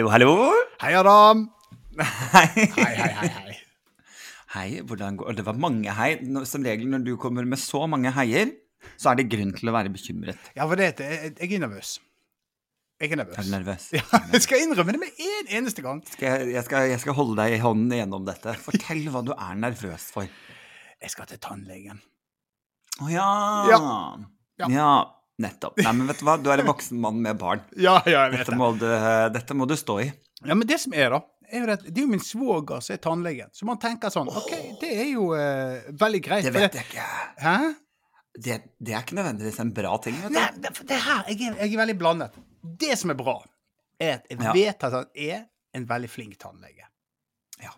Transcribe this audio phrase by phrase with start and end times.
[0.00, 0.34] Hallo, hallo.
[0.80, 1.42] Hei, Adam.
[2.00, 2.46] Hei.
[2.56, 3.28] Hei, hei, hei.
[3.28, 3.56] hei.
[4.54, 6.14] Hei, hvordan går Det var mange hei.
[6.48, 8.54] Som regel når du kommer med så mange heier,
[8.96, 10.40] så er det grunn til å være bekymret.
[10.56, 11.90] Ja, for det, jeg, jeg er nervøs.
[12.96, 13.36] Jeg er nervøs.
[13.42, 13.90] Er du nervøs?
[13.98, 16.00] Ja, jeg skal innrømme det med en eneste gang.
[16.08, 18.56] Skal jeg, jeg, skal, jeg skal holde deg i hånden gjennom dette.
[18.64, 20.32] Fortell hva du er nervøs for.
[20.96, 22.00] Jeg skal til tannlegen.
[23.04, 23.30] Å ja.
[23.68, 23.82] Ja.
[24.64, 24.72] ja.
[24.80, 24.92] Ja.
[25.40, 25.80] Nettopp.
[25.80, 26.36] Nei, men vet du hva?
[26.40, 27.62] Du er en voksen mann med barn.
[27.86, 28.60] Ja, ja, jeg vet Dette det.
[28.60, 28.86] må du,
[29.36, 30.08] dette må du stå i.
[30.44, 32.96] Ja, Men det som er, da, er jo at det er jo min svoger som
[32.96, 33.52] er tannlegen.
[33.56, 36.46] Så man tenker sånn OK, det er jo uh, veldig greit.
[36.46, 37.06] Det vet jeg ikke.
[37.44, 37.56] Hæ?
[38.40, 40.16] Det, det er ikke nødvendigvis en bra ting.
[40.22, 40.36] vet du.
[40.38, 42.38] Nei, det, det her jeg er, jeg er veldig blandet.
[42.84, 43.36] Det som er bra,
[44.00, 45.42] er at jeg vet at han er
[45.76, 46.86] en veldig flink tannlege.
[47.62, 47.72] Ja.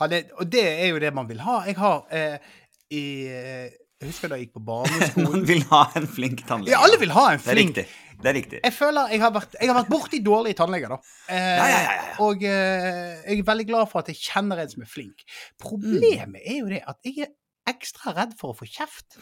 [0.00, 1.60] Han er, og det er jo det man vil ha.
[1.68, 2.56] Jeg har eh,
[2.94, 6.74] i eh, Jeg husker da jeg gikk på barneskolen Noen vil ha en flink tannlege.
[6.74, 7.86] Ja, alle vil ha en Det er riktig.
[8.18, 8.60] Det er riktig.
[8.64, 10.98] Jeg føler jeg har vært, jeg har vært borti dårlige tannleger, da.
[11.30, 12.14] Eh, Ja, ja, ja, ja.
[12.26, 15.22] Og eh, jeg er veldig glad for at jeg kjenner en som er flink.
[15.62, 17.34] Problemet er jo det at jeg er
[17.70, 19.20] ekstra redd for å få kjeft.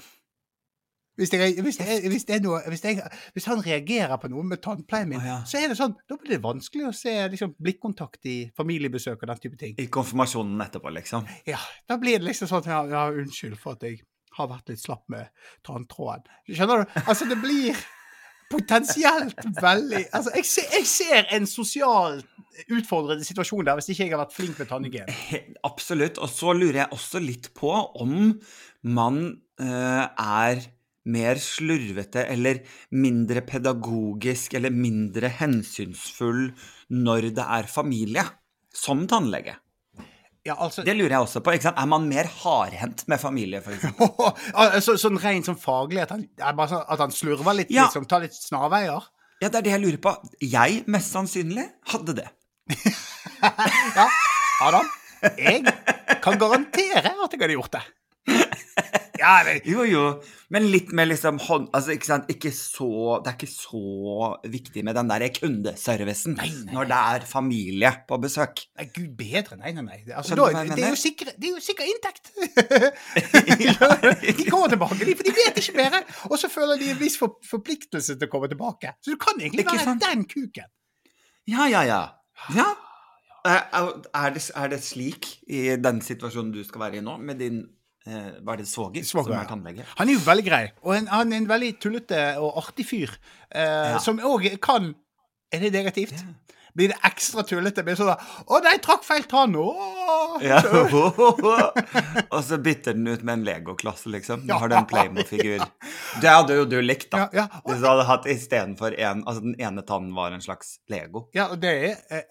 [1.16, 2.98] Hvis, jeg, hvis, jeg, hvis, det noe, jeg,
[3.32, 5.36] hvis han reagerer på noe med tannpleien min, oh, ja.
[5.48, 9.30] så er det sånn, da blir det vanskelig å se liksom, blikkontakt i familiebesøk og
[9.32, 9.72] den type ting.
[9.80, 11.24] I konfirmasjonen etterpå, liksom.
[11.48, 14.02] Ja, Da blir det liksom sånn ja, ja, unnskyld for at jeg
[14.36, 15.28] har vært litt slapp med
[15.66, 16.26] tanntråden.
[16.48, 16.98] Skjønner du?
[17.06, 17.76] Altså, det blir
[18.50, 22.26] potensielt veldig Altså, jeg ser, jeg ser en sosialt
[22.72, 25.16] utfordrende situasjon der hvis ikke jeg har vært flink med tannhygiene.
[25.70, 26.20] Absolutt.
[26.22, 28.16] Og så lurer jeg også litt på om
[28.86, 29.20] man
[29.60, 30.64] uh, er
[31.06, 32.62] mer slurvete eller
[32.98, 36.48] mindre pedagogisk eller mindre hensynsfull
[36.96, 38.24] når det er familie,
[38.74, 39.54] som tannlege.
[40.46, 41.52] Ja, altså Det lurer jeg også på.
[41.56, 43.84] Er man mer hardhendt med familie, f.eks.?
[44.54, 47.88] altså, Sånn rent sånn faglig, at han, sånn, at han slurver litt, Ja.
[47.88, 49.08] liksom, tar litt snarveier?
[49.42, 50.14] Ja, det er det jeg lurer på.
[50.40, 52.28] Jeg, mest sannsynlig, hadde det.
[53.36, 54.06] Ja,
[54.64, 54.86] Adam,
[55.36, 55.60] jeg
[56.24, 57.82] kan garantere at jeg hadde gjort det.
[59.20, 60.04] Ja, men, Jo, jo.
[60.52, 61.68] Men litt mer liksom hånd...
[61.74, 62.28] Altså, ikke sant.
[62.32, 62.88] Ikke så
[63.24, 63.80] Det er ikke så
[64.46, 68.62] viktig med den der kundeservicen Nei, nei, når det er familie på besøk.
[68.78, 69.58] Nei, gud bedre.
[69.60, 69.98] Nei, nei, nei.
[70.12, 72.32] Altså, da, det, er jo sikre, det er jo sikker inntekt.
[74.38, 76.02] de kommer tilbake, de, for de vet ikke bedre.
[76.30, 78.96] Og så føler de en viss for, forpliktelse til å komme tilbake.
[79.02, 80.06] Så du kan egentlig Ikke være sant?
[80.06, 80.68] den kuken.
[81.46, 82.02] Ja, ja, ja.
[82.54, 82.72] Ja.
[83.46, 83.60] Er,
[84.12, 87.60] er, det, er det slik i den situasjonen du skal være i nå, med din
[88.06, 89.84] Hva er det, svoger, Svoger, som er tannlege?
[89.98, 93.16] Han er jo veldig grei, og en, han er en veldig tullete og artig fyr.
[93.50, 93.98] Eh, Ja.
[93.98, 94.94] Som òg kan
[95.52, 96.14] Er det negativt?
[96.76, 97.82] Blir det ekstra tullete?
[97.82, 99.54] Blir sånn 'Å nei, trakk feil tann!'
[100.44, 100.58] Ja.
[102.34, 104.42] Og så bytter den ut med en legokloss, liksom.
[104.46, 104.58] Nå Ja.
[104.58, 105.64] har du en Playmo-figur.
[106.20, 107.18] Det hadde jo du likt, da.
[107.18, 107.46] Ja, ja.
[107.66, 111.28] Hvis du hadde hatt istedenfor en Altså den ene tannen var en slags Lego.
[111.34, 112.22] ja, og det er eh,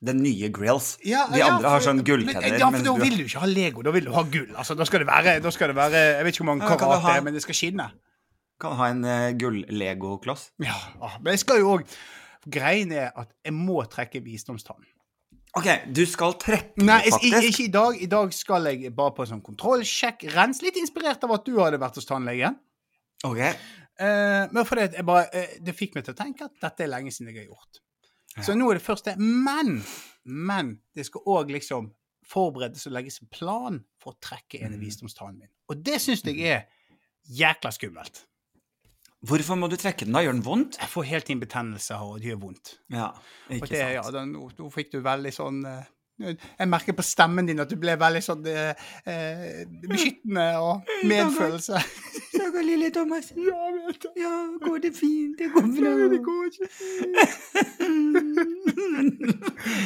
[0.00, 0.94] Den nye grills.
[1.04, 2.54] ja, De ja, andre har sånn gulltenner.
[2.56, 4.54] Ja, for da vil du ikke ha Lego, da vil du ha gull.
[4.56, 6.78] Altså, da skal det være, da skal det være Jeg vet ikke hvor mange Ja,
[6.80, 7.90] karat det er, men det skal skinne.
[8.60, 10.50] kan ha en uh, gull-legokloss.
[10.64, 11.84] Ja, ah, Men jeg skal jo òg
[12.48, 14.80] Greien er at jeg må trekke visdomstann.
[15.58, 17.26] OK, du skal trekke det, faktisk?
[17.34, 17.98] Nei, ikke i dag.
[18.00, 20.24] I dag skal jeg bare på en sånn kontrollsjekk.
[20.32, 20.62] Rens.
[20.64, 22.56] Litt inspirert av at du hadde vært hos tannlegen.
[23.26, 23.42] Ok.
[24.00, 26.86] Uh, men fordi det, jeg bare, uh, det fikk meg til å tenke at dette
[26.86, 27.82] er lenge siden jeg har gjort.
[28.38, 29.16] Så nå er det først det.
[29.18, 29.80] Men,
[30.24, 31.90] men det skal òg liksom
[32.30, 34.84] forberedes og legges en plan for å trekke en av Mm.
[34.86, 35.48] visdomstannen min.
[35.68, 36.66] Og det syns jeg er
[37.26, 38.26] jækla skummelt.
[39.26, 40.22] Hvorfor må du trekke den, da?
[40.24, 40.78] Gjør den vondt?
[40.80, 42.70] Jeg får helt inn betennelse og det gjør vondt.
[42.88, 43.10] Ja,
[43.50, 44.14] ikke det, ja, sant.
[44.14, 45.82] da, nå, nå fikk du veldig sånn eh,
[46.60, 48.72] Jeg merker på stemmen din at du ble veldig sånn eh,
[49.04, 51.82] eh, beskyttende og medfølelse.
[52.40, 53.30] Stakkars lille Thomas.
[53.36, 54.10] Ja, jeg vet det.
[54.16, 54.32] Ja,
[54.64, 55.38] går det fint?
[55.38, 56.68] Det går Nei, det går ikke.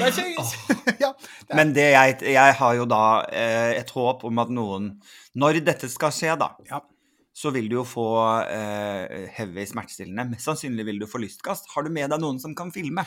[0.05, 1.13] Jeg,
[1.49, 3.05] det, Men det jeg, jeg har jo da
[3.35, 4.91] eh, et håp om at noen
[5.41, 6.79] Når dette skal skje, da, ja.
[7.35, 8.07] så vil du jo få
[8.47, 10.29] eh, heavy smertestillende.
[10.31, 11.73] Mest sannsynlig vil du få lystkast.
[11.75, 13.03] Har du med deg noen som kan filme?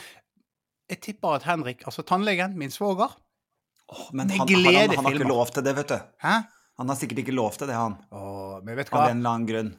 [0.92, 3.16] Jeg tipper at Henrik, altså tannlegen, min svoger
[3.92, 5.98] oh, men han, han, han, han har ikke lov til det, vet du.
[6.24, 6.36] Hæ?
[6.78, 7.96] Han har sikkert ikke lov til det, han.
[8.14, 9.10] Åh, men vet du Av hva?
[9.12, 9.72] en eller annen grunn.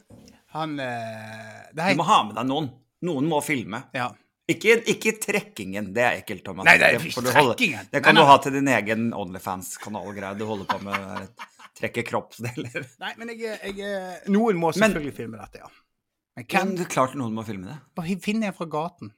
[0.57, 2.71] Han eh, Det Du er må ha med deg noen.
[3.07, 3.85] Noen må filme.
[3.95, 4.09] ja.
[4.49, 6.65] Ikke, ikke trekkingen, det er ekkelt, Thomas.
[6.65, 7.89] Nei, det, er du holde- trekkingen.
[7.93, 8.31] det kan Nei, du nei.
[8.31, 10.39] ha til din egen Onlyfans-kanalgreie.
[10.41, 11.29] Du holder på med
[11.77, 12.87] trekke kroppsdeler.
[13.05, 15.69] Nei, men jeg, jeg Noen må Men- selvfølgelig filme dette, ja.
[15.69, 16.73] Men Men hvem?
[16.79, 17.77] det er klart noen må filme det.
[18.01, 19.13] Bare finner jeg fra gaten.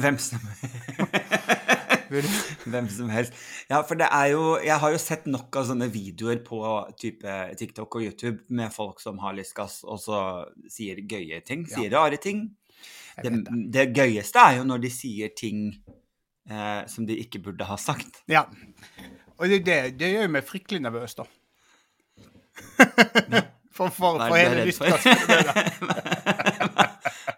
[0.00, 0.40] Hvem som,
[2.12, 2.28] Vil
[2.72, 3.36] hvem som helst.
[3.70, 6.60] Ja, for det er jo Jeg har jo sett nok av sånne videoer på
[7.00, 10.18] type TikTok og YouTube med folk som har lystgass, og så
[10.70, 11.66] sier gøye ting.
[11.68, 11.78] Ja.
[11.78, 12.50] Sier rare ting.
[13.22, 13.32] Det,
[13.72, 13.90] det.
[13.96, 15.66] gøyeste er jo når de sier ting
[16.48, 18.22] eh, som de ikke burde ha sagt.
[18.30, 18.46] Ja.
[19.38, 21.28] Og det, det, det gjør meg fryktelig nervøs, da.
[23.72, 25.16] For, for, for hele lystgassen.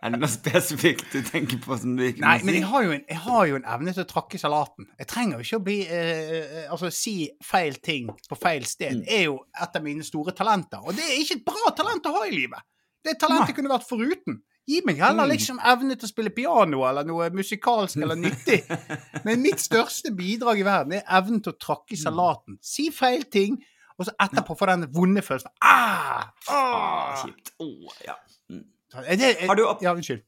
[0.04, 2.82] Er det noe spesifikt du tenker på som du ikke Nei, må men jeg har,
[2.92, 4.86] en, jeg har jo en evne til å trakke salaten.
[5.00, 8.98] Jeg trenger jo ikke å bli eh, eh, Altså, si feil ting på feil sted
[9.00, 9.04] Mm.
[9.08, 10.82] er jo et av mine store talenter.
[10.84, 12.60] Og det er ikke et bra talent å ha i livet.
[13.04, 13.56] Det talentet Nei.
[13.56, 14.42] kunne vært foruten.
[14.68, 15.32] Gi meg heller Mm.
[15.32, 18.60] liksom evne til å spille piano eller noe musikalsk eller nyttig.
[19.24, 22.02] Men mitt største bidrag i verden er evnen til å trakke Mm.
[22.04, 22.58] salaten.
[22.60, 23.56] Si feil ting,
[23.98, 25.52] og så etterpå få den vonde følelsen.
[25.62, 26.28] Ah!
[26.48, 27.24] Ah, ah!
[27.24, 27.52] kjipt.
[27.60, 28.16] Oh, ja.
[28.50, 28.64] Mm.
[29.02, 30.22] Er det, er, Har du opp- Ja, unnskyld.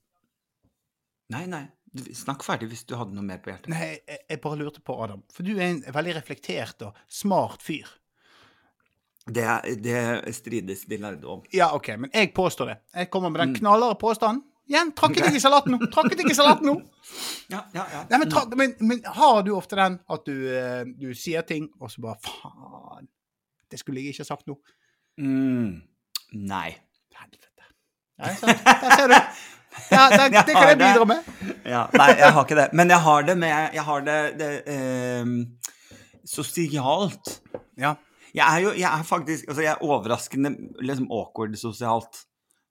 [1.34, 1.64] Nei, nei.
[2.12, 3.70] Snakk ferdig hvis du hadde noe mer på hjertet.
[3.72, 5.22] Nei, jeg, jeg bare lurte på, Adam.
[5.32, 7.88] For du er en veldig reflektert og smart fyr.
[9.26, 9.46] Det,
[9.82, 11.40] det strides de lærde om.
[11.56, 12.76] Ja, OK, men jeg påstår det.
[12.94, 13.58] Jeg kommer med den Mm.
[13.62, 14.44] knallharde påstanden.
[14.68, 15.78] Igjen, trakket ikke i salaten nå!
[15.94, 16.76] Trakket jeg i salaten nå!
[17.54, 18.00] Ja, ja, ja.
[18.10, 21.68] Nei, men, tra men, men har du ofte den at du, eh, du sier ting,
[21.80, 23.06] og så bare Faen,
[23.70, 24.56] det skulle jeg ikke ha sagt nå.
[25.22, 25.82] Mm.
[26.50, 26.68] Nei.
[27.14, 27.46] Helvete.
[28.18, 28.64] Nei, sant.
[28.64, 29.16] Der ser du.
[29.92, 31.26] Ja, det, det kan jeg bidra med.
[31.68, 32.68] Ja, nei, jeg har ikke det.
[32.72, 35.32] Men jeg har det med Jeg har det, det eh,
[36.26, 37.34] sosialt.
[37.78, 37.94] Ja.
[38.36, 40.50] Jeg er jo jeg er faktisk altså jeg er overraskende
[40.84, 42.24] liksom awkward sosialt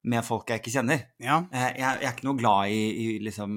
[0.06, 1.06] med folk jeg ikke kjenner.
[1.21, 1.39] Ja.
[1.53, 3.56] Eh, Jeg, jeg er ikke noe glad i, i liksom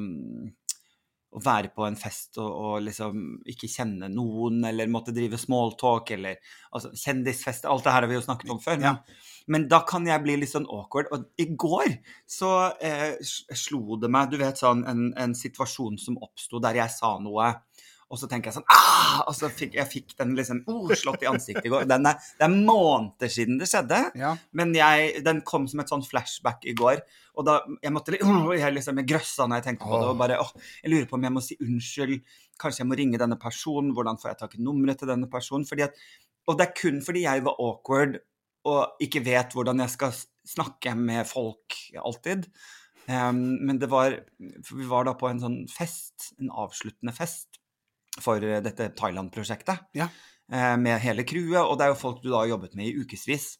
[1.28, 6.14] å være på en fest og, og liksom ikke kjenne noen, eller måtte drive smalltalk,
[6.16, 6.38] eller
[6.72, 8.78] altså kjendisfest Alt det her har vi jo snakket om før.
[8.80, 8.94] Ja.
[8.96, 11.10] Men, men da kan jeg bli litt sånn awkward.
[11.12, 11.98] Og i går
[12.28, 12.52] så
[12.84, 17.16] eh, slo det meg, du vet sånn, en, en situasjon som oppsto der jeg sa
[17.22, 17.52] noe.
[18.08, 19.22] Og så tenker jeg sånn ah!
[19.28, 21.84] Og så fikk jeg fikk den liksom oh, slått i ansiktet i går.
[21.90, 23.98] Den er, det er måneder siden det skjedde.
[24.16, 24.34] ja.
[24.56, 27.02] Men jeg, den kom som et sånn flashback i går.
[27.38, 30.08] Og da jeg måtte oh, jeg liksom jeg grøssa når jeg tenkte på det.
[30.12, 32.16] Og bare, åh, jeg lurer på om jeg må si unnskyld.
[32.58, 33.92] Kanskje jeg må ringe denne personen.
[33.96, 35.68] Hvordan får jeg tak i nummeret til denne personen?
[35.68, 36.00] Fordi at,
[36.48, 38.18] og det er kun fordi jeg var awkward
[38.68, 40.16] og ikke vet hvordan jeg skal
[40.48, 42.48] snakke med folk alltid.
[43.08, 44.18] Um, men det var
[44.68, 47.47] Vi var da på en sånn fest, en avsluttende fest
[48.20, 49.86] for eh, dette Thailand-prosjektet.
[49.98, 50.08] Ja.
[50.52, 52.96] eh, Med hele crewet, og det er jo folk du da har jobbet med i
[53.02, 53.58] ukevis.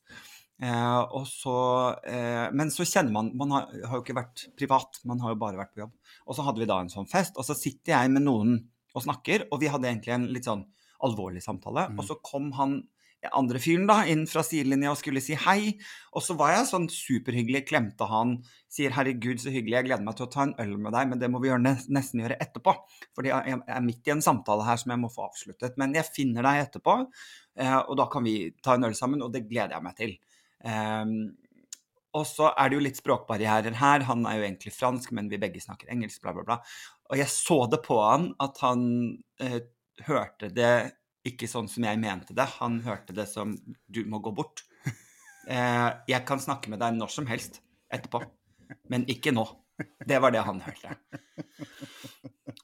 [0.62, 1.54] Eh, og så,
[2.10, 5.38] eh, men så kjenner man Man har, har jo ikke vært privat, man har jo
[5.38, 5.94] bare vært på jobb.
[6.26, 8.58] Og så hadde vi da en sånn fest, og så sitter jeg med noen
[8.96, 10.64] og snakker, og vi hadde egentlig en litt sånn
[11.06, 11.84] alvorlig samtale.
[11.92, 12.00] Mm.
[12.00, 12.80] Og så kom han
[13.34, 15.72] andre fyren da inn fra sidelinja og skulle si hei,
[16.14, 18.36] og så var jeg sånn superhyggelig, klemte han,
[18.70, 21.18] sier 'herregud, så hyggelig, jeg gleder meg til å ta en øl med deg', men
[21.18, 22.76] det må vi gjøre, nesten gjøre etterpå.
[23.16, 25.76] Fordi jeg er midt i en samtale her som jeg må få avsluttet.
[25.80, 26.96] Men jeg finner deg etterpå,
[27.58, 30.14] eh, og da kan vi ta en øl sammen, og det gleder jeg meg til.
[30.64, 31.18] Ehm,
[32.16, 34.06] og så er det jo litt språkbarrierer her.
[34.08, 36.60] Han er jo egentlig fransk, men vi begge snakker engelsk, bla, bla, bla.
[37.10, 38.82] Og jeg så det på han at han
[39.40, 39.60] eh,
[40.06, 40.72] hørte det
[41.30, 42.46] ikke sånn som jeg mente det.
[42.58, 43.54] Han hørte det som
[43.86, 44.64] 'du må gå bort'.
[45.48, 48.19] Eh, jeg kan snakke med deg når som helst etterpå,
[48.92, 49.46] men ikke nå.
[50.04, 50.92] Det var det han hørte.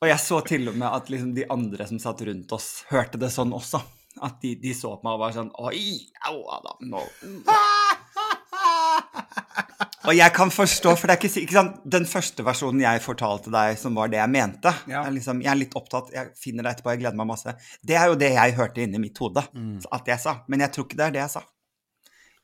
[0.03, 3.17] Og jeg så til og med at liksom de andre som satt rundt oss, hørte
[3.17, 3.81] det sånn også.
[4.21, 5.97] At de, de så på meg og var sånn Oi,
[6.29, 7.01] au, Adam, nå
[10.05, 13.53] Og jeg kan forstå, for det er ikke, ikke sant, den første versjonen jeg fortalte
[13.55, 15.05] deg, som var det jeg mente Ja.
[15.07, 17.55] jeg, liksom, Jeg er litt opptatt, jeg finner deg etterpå, jeg gleder meg masse.
[17.85, 19.81] Det er jo det jeg hørte inni mitt hode Mm.
[19.93, 20.37] at jeg sa.
[20.49, 21.43] Men jeg tror ikke det er det jeg sa.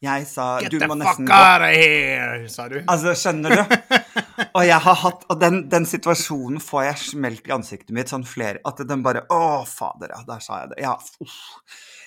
[0.03, 2.79] Jeg sa Get du the fuck out of here, sa du.
[2.89, 3.77] Altså, skjønner du?
[4.57, 8.25] Og jeg har hatt Og den, den situasjonen får jeg smelt i ansiktet mitt sånn
[8.25, 10.79] flere At den bare Å, fader, ja, der sa jeg det.
[10.87, 11.37] Ja, uff.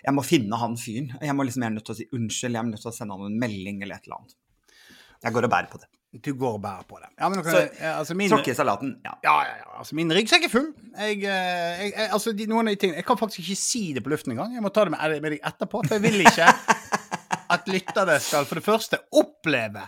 [0.04, 1.14] Jeg må finne han fyren.
[1.22, 2.58] Jeg må liksom, jeg er nødt til å si unnskyld.
[2.58, 4.34] Jeg er nødt til å sende han en melding eller et eller annet.
[5.24, 5.88] Jeg går og bærer på det.
[6.24, 7.08] Du går og bærer på det.
[7.20, 8.92] Ja, men kan Så- altså min, Tråkke i salaten.
[9.06, 9.14] Ja.
[9.24, 9.80] Ja, ja, ja.
[9.80, 10.68] Altså, min ryggsekk er full.
[11.00, 13.94] Jeg, eh, jeg, jeg, altså, de, noen av de tingene Jeg kan faktisk ikke si
[13.94, 14.54] det på luften engang.
[14.54, 16.50] Jeg må ta det med, med deg etterpå, for jeg vil ikke
[17.56, 19.88] at lytterne skal for det første oppleve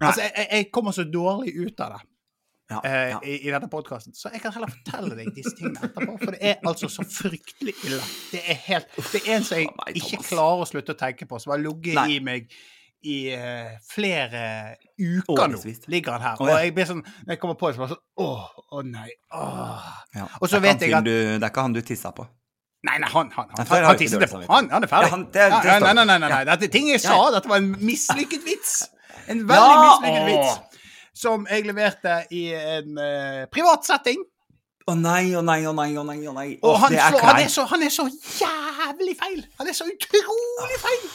[0.00, 2.00] Altså, jeg, jeg- jeg kommer så dårlig ut av det
[2.70, 3.18] Ja, eh, ja.
[3.24, 6.16] i, i denne podkasten, så jeg kan heller fortelle deg disse tingene etterpå.
[6.18, 8.00] For det er altså så fryktelig ille.
[8.32, 9.68] Det er helt Det er en som jeg
[10.00, 12.50] ikke klarer å slutte å tenke på, som har ligget i meg
[13.06, 14.40] i eh, flere
[14.98, 15.60] uker nå.
[15.92, 16.40] Ligger han her.
[16.42, 19.10] Og jeg blir sånn Når jeg kommer på det, så bare sånn Åh, å nei.
[19.36, 19.86] Åh.
[20.16, 20.26] Ja.
[20.40, 22.26] Og så vet jeg at- du, Det er ikke han du tissa på.
[22.86, 24.42] Nei, nei, han, han, han, han, tisset det på.
[24.46, 25.08] Han, han er ferdig.
[25.08, 26.44] Ja, han- det- det nei, nei, nei, nei, nei.
[26.52, 27.16] Dette ting jeg sa.
[27.34, 28.76] Dette var en mislykket vits.
[29.26, 30.82] En veldig Ja, mislykket vits.
[31.18, 34.20] Som jeg leverte i en uh, privat setting.
[34.86, 36.20] Å nei, å nei, å nei, å nei.
[36.30, 36.50] å nei.
[36.62, 39.40] Og han, er slår, han, er så, han er så jævlig feil!
[39.58, 41.08] Han er så utrolig feil!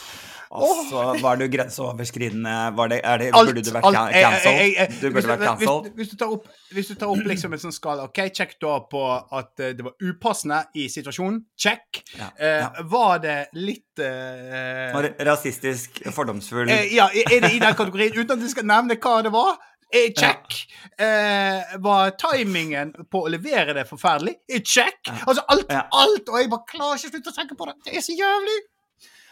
[0.52, 4.98] Og så var du grenseoverskridende var det, det, Alt, Burde du vært cancelled?
[5.00, 5.94] Du hvis burde vært hvis- cancelled?
[5.96, 8.74] Hvis, du tar opp, hvis du tar opp liksom en sånn skala OK, check da
[8.92, 9.04] på
[9.40, 11.42] at eh, det var upassende i situasjonen.
[11.58, 12.04] Check.
[12.18, 12.70] Ja, Eh, ja.
[12.92, 18.42] Var det litt eh, rasistisk, fordomsfull eh, Ja, er det i den kategorien, uten at
[18.44, 19.58] du skal nevne hva det var?
[19.92, 20.16] Check.
[20.16, 20.60] check.
[21.04, 24.38] Eh, var timingen på å levere det forferdelig?
[24.48, 25.02] Eh, check.
[25.08, 25.18] Ja.
[25.28, 25.82] Altså alt, Ja.
[25.92, 27.76] alt, og jeg bare klarer ikke å slutte å tenke på det.
[27.86, 28.60] Det er så jævlig.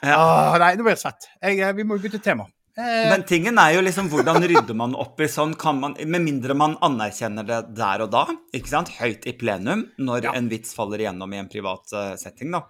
[0.02, 0.16] Ja.
[0.54, 1.28] Åh, nei, nå blir jeg svett.
[1.42, 2.46] Eh, vi må bytte tema.
[2.80, 6.22] Eh, Men tingen er jo liksom hvordan rydder man opp i sånn kan man, Med
[6.24, 8.26] mindre man anerkjenner det der og da,
[8.56, 8.90] ikke sant?
[9.00, 10.32] høyt i plenum, når Ja.
[10.40, 12.64] en vits faller igjennom i en privat eh, setting, da.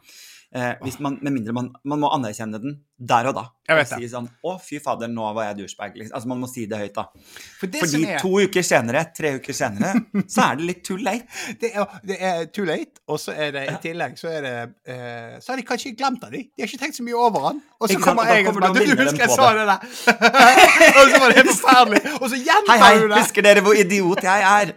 [0.52, 3.46] Eh, man, med mindre man, man må anerkjenne den der og da.
[3.70, 3.98] Jeg vet det.
[4.02, 5.94] si sånn Å, fy fader, nå var jeg douchebag.
[6.00, 6.16] Liksom.
[6.18, 7.04] Altså, man må si det høyt, da.
[7.60, 9.92] for det Fordi to uker senere, tre uker senere,
[10.34, 11.28] så er det litt too late.
[11.62, 14.56] det er, det er too late, og så er det i tillegg så er det
[14.90, 16.44] eh, Så har de kanskje glemt av de.
[16.50, 17.62] De har ikke tenkt så mye over han.
[17.80, 19.86] Og så kommer jeg og bare du husker jeg sa det der!
[21.00, 22.02] og så var det helt forferdelig.
[22.20, 23.22] Og så Hei, gjentar hei, du det.
[23.22, 24.74] husker dere hvor idiot jeg er?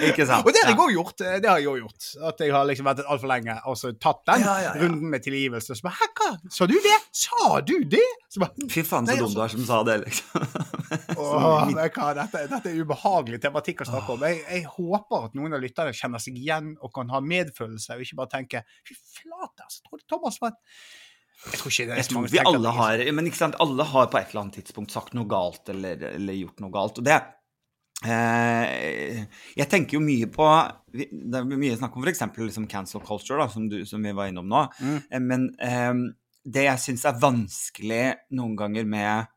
[0.00, 0.46] ikke sant?
[0.46, 1.16] Og det har jeg òg gjort.
[1.42, 2.08] Det har jeg også gjort.
[2.30, 4.74] At jeg har liksom vært altfor lenge og så tatt den Ja, ja, ja.
[4.84, 5.76] runden med tilgivelse.
[5.76, 5.98] Så bare
[6.30, 6.50] Hæ.
[6.50, 6.96] Sa du det?
[7.16, 8.06] Sa du det?
[8.30, 10.46] Så bare Fy faen, så dum altså- du er som sa det, liksom.
[11.18, 14.24] Åh, men hva, dette, dette er ubehagelig tematikk å snakke om.
[14.26, 18.06] Jeg, jeg håper at noen av lytterne kjenner seg igjen og kan ha medfølelse, og
[18.06, 19.82] ikke bare tenke Fy flate, altså.
[19.88, 23.28] Tror du Thomas var Jeg tror ikke det er så mange vi alle har Men
[23.30, 26.60] ikke sant, alle har på et eller annet tidspunkt sagt noe galt eller, eller gjort
[26.62, 27.00] noe galt.
[27.00, 27.18] Og det
[28.04, 30.46] Jeg tenker jo mye på
[30.94, 32.22] Det er mye snakk om f.eks.
[32.38, 34.62] Liksom cancel culture, da, som, du, som vi var innom nå.
[34.80, 34.96] Mm.
[35.10, 35.92] Eh, Men eh,
[36.50, 38.04] det jeg syns er vanskelig
[38.38, 39.28] noen ganger med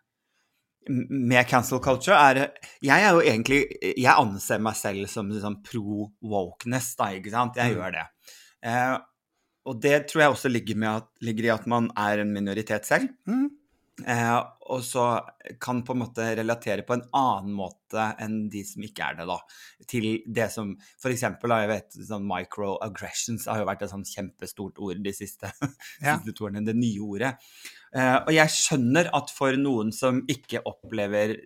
[0.87, 2.41] med cancel culture er
[2.83, 3.59] Jeg er jo egentlig
[3.95, 7.55] Jeg anser meg selv som liksom pro wokeness, da, ikke sant?
[7.55, 7.77] Jeg Mm.
[7.79, 8.05] gjør det.
[8.67, 8.97] Eh,
[9.65, 12.83] og det tror jeg også ligger, med at, ligger i at man er en minoritet
[12.85, 13.07] selv.
[13.27, 13.45] Mm.
[14.01, 14.39] Eh,
[14.73, 15.03] og så
[15.61, 19.27] kan på en måte relatere på en annen måte enn de som ikke er det,
[19.29, 19.37] da.
[19.89, 20.71] Til det som
[21.01, 25.51] For eksempel, jeg vet sånn microaggressions har jo vært et sånn kjempestort ord de siste,
[26.01, 26.17] Ja.
[26.17, 26.65] siste to årene.
[26.65, 27.35] Det nye ordet.
[27.93, 31.37] Eh, og jeg skjønner at for noen som ikke opplever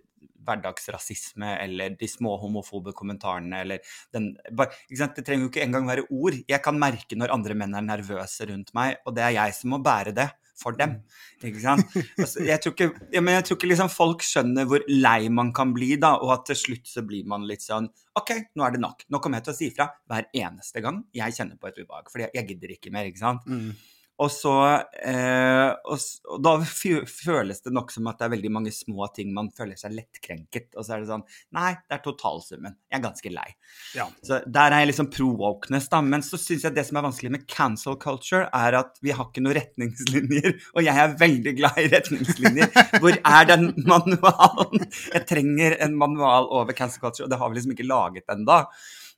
[0.48, 3.84] hverdagsrasisme eller de små homofobe kommentarene eller
[4.16, 4.72] den bare?
[4.88, 6.40] Det trenger jo ikke engang være ord.
[6.48, 9.76] Jeg kan merke når andre menn er nervøse rundt meg, og det er jeg som
[9.76, 10.98] må bære det for dem.
[11.42, 11.96] Ikke sant?
[12.18, 15.74] Altså, jeg tror ikke, ja, jeg tror ikke liksom folk skjønner hvor lei man kan
[15.76, 17.88] bli, da, og at til slutt så blir man litt sånn
[18.18, 19.04] OK, nå er det nok.
[19.14, 22.10] Nå kommer jeg til å si fra hver eneste gang jeg kjenner på et ubehag,
[22.10, 23.46] for jeg, jeg gidder ikke mer, ikke sant?
[23.46, 23.70] Mm.
[24.18, 24.52] Og så
[24.98, 29.30] eh, og, og da føles det nok som at det er veldig mange små ting
[29.34, 30.72] man føler seg lettkrenket.
[30.74, 32.74] Og så er det sånn Nei, det er totalsummen.
[32.88, 33.46] Jeg er ganske lei.
[33.94, 34.08] Ja.
[34.26, 36.02] Så der er jeg liksom pro wokeness, da.
[36.02, 39.30] Men så syns jeg det som er vanskelig med cancel culture, er at vi har
[39.30, 40.54] ikke noen retningslinjer.
[40.74, 42.74] Og jeg er veldig glad i retningslinjer.
[43.02, 44.88] Hvor er den manualen?
[45.14, 48.64] Jeg trenger en manual over cancel culture, og det har vi liksom ikke laget ennå.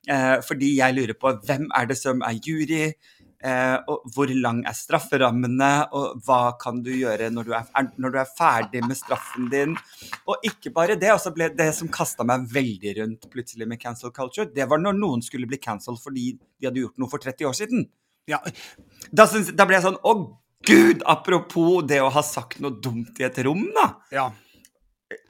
[0.08, 2.86] Eh, fordi jeg lurer på hvem er det som er jury?
[3.40, 7.86] Eh, og hvor lang er strafferammene, og hva kan du gjøre når du er, er,
[7.96, 9.72] når du er ferdig med straffen din?
[10.28, 13.80] Og ikke bare det, og så ble det som kasta meg veldig rundt plutselig med
[13.80, 17.22] cancel culture, det var når noen skulle bli cancelled fordi de hadde gjort noe for
[17.22, 17.88] 30 år siden.
[18.28, 18.42] Ja.
[19.08, 20.12] Da, synes, da ble jeg sånn Å,
[20.68, 21.00] gud!
[21.08, 23.88] Apropos det å ha sagt noe dumt i et rom, da.
[24.12, 24.28] ja.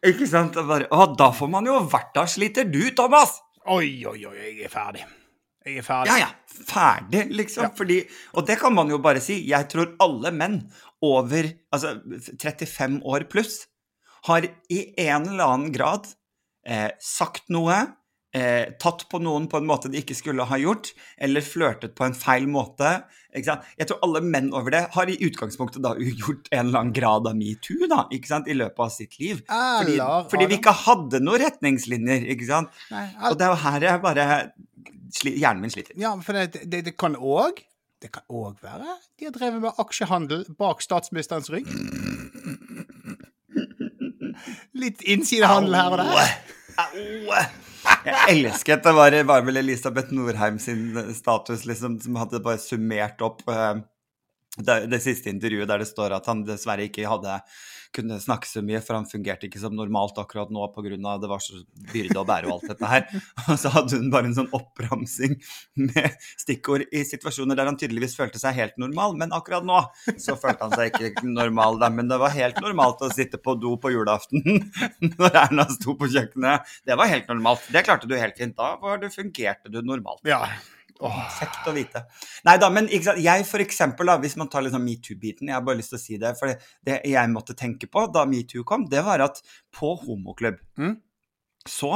[0.05, 0.59] Ikke sant?
[0.69, 3.39] Bare, å, da får man jo hverdagssliter du, Thomas!
[3.71, 5.07] Oi, oi, oi, jeg er ferdig.
[5.67, 6.13] Jeg er ferdig.
[6.13, 6.61] Ja, ja.
[6.71, 7.67] Ferdig, liksom.
[7.67, 7.73] Ja.
[7.77, 7.99] Fordi,
[8.37, 9.39] og det kan man jo bare si.
[9.49, 10.63] Jeg tror alle menn
[11.05, 11.99] over altså,
[12.41, 13.67] 35 år pluss
[14.29, 16.09] har i en eller annen grad
[16.67, 17.77] eh, sagt noe,
[18.37, 20.87] eh, tatt på noen på en måte de ikke skulle ha gjort,
[21.19, 22.89] eller flørtet på en feil måte.
[23.35, 23.63] Ikke sant?
[23.79, 25.91] Jeg tror alle menn over det har i utgangspunktet da
[26.23, 28.47] gjort en eller annen grad av metoo da, ikke sant?
[28.51, 29.37] i løpet av sitt liv.
[29.47, 29.97] Fordi,
[30.33, 32.69] fordi vi ikke hadde noen retningslinjer, ikke sant?
[32.93, 34.25] Nei, Og det er jo her jeg bare
[35.27, 35.95] Hjernen min sliter.
[35.99, 37.59] Ja, for det, det, det kan òg
[37.99, 38.87] Det kan òg være
[39.19, 41.67] de har drevet med aksjehandel bak statsministerens rygg.
[44.81, 46.33] Litt innsidehandel her og der.
[46.81, 47.45] Au!
[48.05, 53.21] Jeg elsket det var, var vel Elisabeth Norheim sin status liksom, som hadde bare summert
[53.25, 53.77] opp uh,
[54.57, 57.41] det, det siste intervjuet der det står at han dessverre ikke hadde
[57.95, 61.17] kunne snakke så mye, for han fungerte ikke som normalt akkurat nå pga.
[61.21, 61.61] det var så
[61.93, 63.07] byrde å bære og alt dette her.
[63.51, 65.37] Og så hadde hun bare en sånn oppramsing
[65.81, 69.83] med stikkord i situasjoner der han tydeligvis følte seg helt normal, men akkurat nå
[70.17, 71.81] så følte han seg ikke normal.
[71.83, 71.91] Da.
[71.95, 74.45] Men det var helt normalt å sitte på do på julaften
[75.19, 76.77] når Erna sto på kjøkkenet.
[76.87, 77.65] Det var helt normalt.
[77.73, 78.57] Det klarte du helt fint.
[78.59, 80.23] Da var du, fungerte du normalt.
[80.29, 80.45] Ja.
[81.01, 82.03] Åh, kjekt å vite.
[82.45, 85.81] Nei da, men jeg for eksempel, da, hvis man tar liksom metoo-biten Jeg har bare
[85.81, 86.53] lyst til å si det, for
[86.87, 89.41] det, jeg måtte tenke på da metoo kom, det var at
[89.77, 90.95] på homoklubb Mm.
[91.69, 91.91] så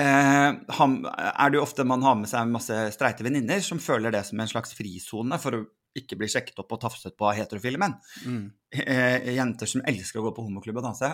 [0.00, 4.12] eh, ham, er det jo ofte man har med seg masse streite venninner som føler
[4.14, 5.62] det som en slags frisone for å
[5.96, 7.96] ikke bli sjekket opp og tafset på av heterofile menn.
[8.24, 8.44] Mm.
[8.70, 11.10] Eh, jenter som elsker å gå på homoklubb og danse.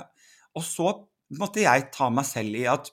[0.56, 0.90] Og så
[1.40, 2.90] måtte jeg ta meg selv i at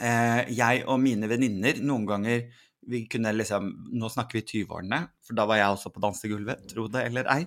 [0.00, 2.46] eh, jeg og mine venninner noen ganger
[2.88, 6.88] vi kunne liksom Nå snakker vi 20-årene, for da var jeg også på dansegulvet, tro
[6.90, 7.46] det eller ei,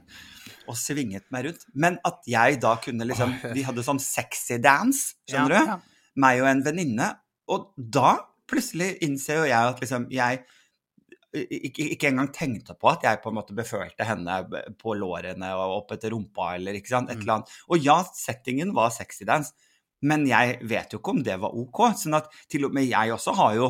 [0.68, 1.66] og svinget meg rundt.
[1.76, 5.72] Men at jeg da kunne liksom Vi hadde sånn sexy dance, skjønner Ja, du?
[5.74, 5.80] ja.
[6.16, 7.10] Meg og en venninne.
[7.52, 8.14] Og da
[8.48, 10.46] plutselig innser jo jeg at liksom jeg
[11.36, 14.38] ikke, ikke engang tenkte på at jeg på en måte befølte henne
[14.80, 17.22] på lårene og opp etter rumpa eller ikke sant, et Mm.
[17.26, 17.50] eller annet.
[17.68, 19.52] Og ja, settingen var sexy dance,
[20.06, 21.82] men jeg vet jo ikke om det var ok.
[21.98, 23.70] Sånn at til og med jeg også har jo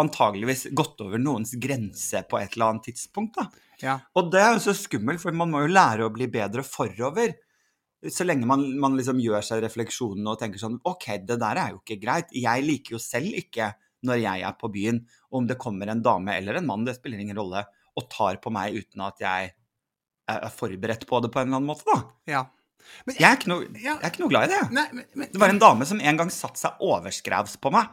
[0.00, 3.66] antageligvis gått over noens grense på et eller annet tidspunkt, da.
[3.82, 3.98] Ja.
[4.18, 7.36] Og det er jo så skummelt, for man må jo lære å bli bedre forover.
[7.98, 11.74] Så lenge man, man liksom gjør seg refleksjonene og tenker sånn OK, det der er
[11.74, 12.34] jo ikke greit.
[12.34, 13.72] Jeg liker jo selv ikke
[14.06, 15.00] når jeg er på byen,
[15.34, 17.64] om det kommer en dame eller en mann, det spiller ingen rolle,
[17.98, 19.50] og tar på meg uten at jeg
[20.28, 21.98] er forberedt på det på en eller annen måte, da.
[22.30, 22.44] ja.
[23.06, 23.94] Men, Jeg er ikke noe, Ja.
[23.96, 24.60] jeg er ikke noe glad i det.
[24.76, 27.88] Nei, men, men, Det var en dame som en gang satte seg overskrevs på meg.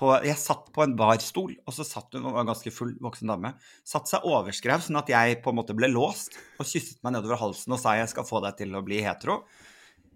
[0.00, 3.28] På, jeg satt på en barstol, og så satt hun, var en ganske full voksen
[3.28, 3.50] dame,
[3.84, 7.36] satt seg overskrevs sånn at jeg på en måte ble låst, og kysset meg nedover
[7.42, 9.42] halsen og sa jeg skal få deg til å bli hetero.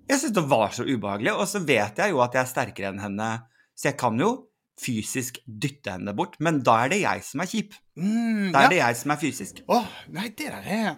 [0.09, 2.93] Jeg syntes det var så ubehagelig, og så vet jeg jo at jeg er sterkere
[2.95, 3.29] enn henne,
[3.77, 4.31] så jeg kan jo
[4.81, 7.77] fysisk dytte henne bort, men da er det jeg som er kjip.
[7.99, 8.67] mm, Da ja.
[8.67, 9.61] er det jeg som er fysisk.
[9.69, 10.89] Åh, nei, det der er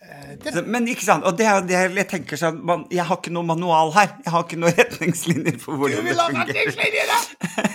[0.00, 3.32] det men ikke sant, og det er det jeg tenker sånn, man, jeg har ikke
[3.34, 7.10] noe manual her, jeg har ikke noen retningslinjer for Du hvordan det vil ha retningslinjer
[7.10, 7.18] da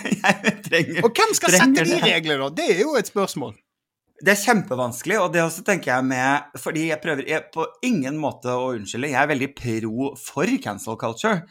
[1.06, 2.50] Og hvem skal sette de reglene, da?
[2.58, 3.54] Det er jo et spørsmål.
[4.16, 8.18] Det er kjempevanskelig, og det også tenker jeg med Fordi jeg prøver jeg, på ingen
[8.18, 9.12] måte å unnskylde.
[9.12, 11.44] Jeg er veldig pro for cancel culture.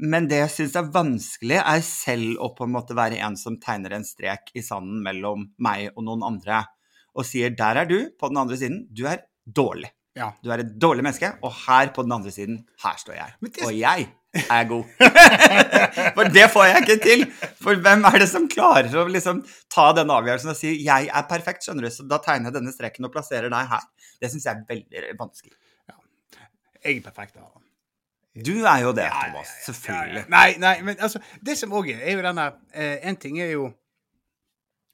[0.00, 3.58] Men det jeg syns er vanskelig, er selv å på en måte være en som
[3.60, 6.62] tegner en strek i sanden mellom meg og noen andre,
[7.12, 8.86] og sier 'der er du', på den andre siden.
[8.94, 9.90] Du er dårlig.
[10.20, 10.30] Ja.
[10.44, 13.36] Du er et dårlig menneske, og her på den andre siden, her står jeg.
[13.46, 14.84] Det- Og jeg er god.
[16.16, 17.24] For det får jeg ikke til.
[17.64, 19.40] For hvem er det som klarer å liksom
[19.72, 22.72] ta den avgjørelsen og si 'jeg er perfekt', skjønner du, så da tegner jeg denne
[22.76, 23.82] streken og plasserer deg her.
[24.20, 25.56] Det syns jeg er veldig vanskelig.
[26.84, 27.34] Jeg er perfekt.
[27.34, 27.40] da.
[28.44, 29.48] Du er jo det, Ja, ja, Thomas.
[29.66, 30.24] Selvfølgelig.
[30.30, 33.50] Nei, nei, men altså Det som òg er, er jo denne eh, En ting er
[33.50, 33.72] jo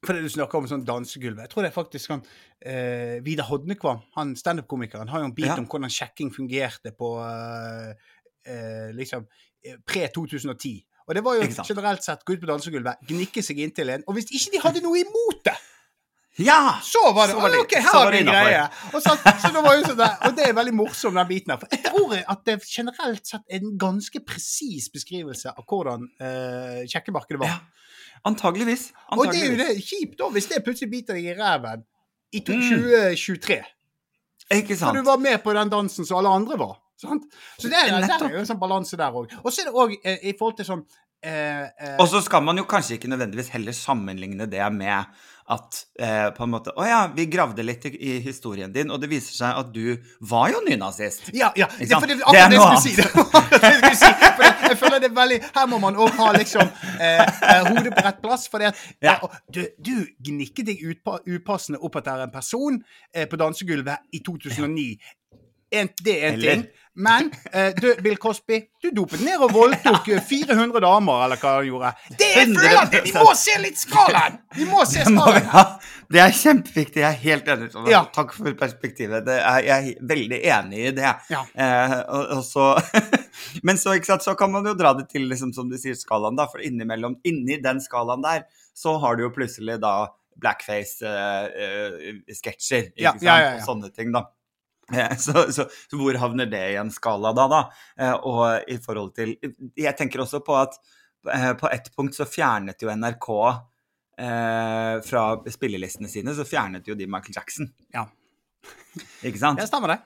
[0.07, 2.23] For det du snakker om sånn dansegulv Jeg tror det er faktisk han
[2.63, 5.57] eh, Vidar Hodnekvam, han standup-komikeren, har jo en bit Ja.
[5.59, 7.95] om hvordan sjekking fungerte på eh,
[8.47, 9.27] eh, liksom
[9.67, 10.85] eh, pre-2010.
[11.07, 14.17] Og det var jo generelt sett gå ut på dansegulvet, gnikke seg inntil en Og
[14.17, 15.55] hvis ikke de hadde noe imot det,
[16.43, 16.81] Ja!
[16.85, 18.65] så var det, Så var det- Ah, OK, her så var det en greie.
[18.93, 21.55] Og, så, så det var jo sånn der, og det er veldig morsom, den biten
[21.55, 21.61] her.
[21.63, 26.83] For jeg tror at det generelt sett er en ganske presis beskrivelse av hvordan uh,
[26.91, 27.55] sjekkemarkedet var.
[27.55, 27.59] ja.
[28.25, 28.93] Antageligvis.
[29.13, 31.85] og det er jo det kjipt, da, hvis det plutselig biter deg i ræven
[32.33, 32.69] i to- Mm.
[32.71, 33.63] 2023.
[34.55, 36.77] Ikke For du var med på den dansen som alle andre var.
[37.01, 37.25] Sant?
[37.59, 39.31] Så det er, der er jo en sånn balanse der òg.
[39.45, 40.85] Og så er det òg eh, i forhold til sånn
[41.23, 45.05] eh, eh, Og så skal man jo kanskje ikke nødvendigvis heller sammenligne det med
[45.49, 48.99] at eh, på en måte Å ja, vi gravde litt i, i historien din, og
[49.03, 51.29] det viser seg at du var jo nynazist.
[51.37, 51.67] Ja, ja.
[51.79, 52.01] Det, sant?
[52.01, 52.83] for det, Det er noe annet.
[52.83, 52.97] si.
[53.67, 54.11] Det det si.
[54.25, 56.69] For det, jeg føler det er veldig Her må man òg ha liksom
[57.01, 58.49] eh, eh, hodet på rett plass.
[58.51, 59.17] For det at Ja.
[59.53, 59.95] du, du
[60.27, 62.81] gnikket deg utpa, upassende opp etter en person
[63.15, 64.89] eh, på dansegulvet i 2009.
[65.83, 66.67] En, det er en Eller- ting.
[66.97, 71.51] Men eh, du, Bill Cosby, du dopet ned og voldtok eh, 400 damer, eller hva
[71.59, 71.91] han gjorde.
[72.17, 74.39] Det er jeg, Vi må se litt skalaen!
[74.57, 75.45] Vi må se skalaen.
[76.09, 77.03] det er kjempeviktig.
[77.05, 77.69] Jeg er helt enig.
[77.93, 78.01] Ja.
[78.17, 79.27] Takk for perspektivet.
[79.29, 81.13] Det er, jeg er veldig enig i det.
[81.35, 81.43] Ja.
[81.53, 82.65] Eh, og, og så,
[83.69, 86.33] men så, sant, så kan man jo dra det til, liksom, som du sier, skalaen.
[86.41, 90.09] da, For innimellom, inni den skalaen der, så har du jo plutselig da
[90.41, 92.89] blackface-sketsjer.
[92.97, 93.61] ikke Ja, ja, ja, ja.
[93.69, 94.25] Sånne ting, da.
[94.95, 97.63] Eh, Så, så, så hvor havner det i en skala da, da?
[97.99, 99.37] Eh, Og i forhold til
[99.75, 100.77] Jeg tenker også på at
[101.33, 103.31] eh, på et punkt så fjernet jo NRK
[104.19, 107.71] eh, fra spillelistene sine, så fjernet jo de Michael Jackson.
[107.95, 108.07] Ja.
[109.27, 109.59] Ikke sant?
[109.61, 109.99] Det stemmer det.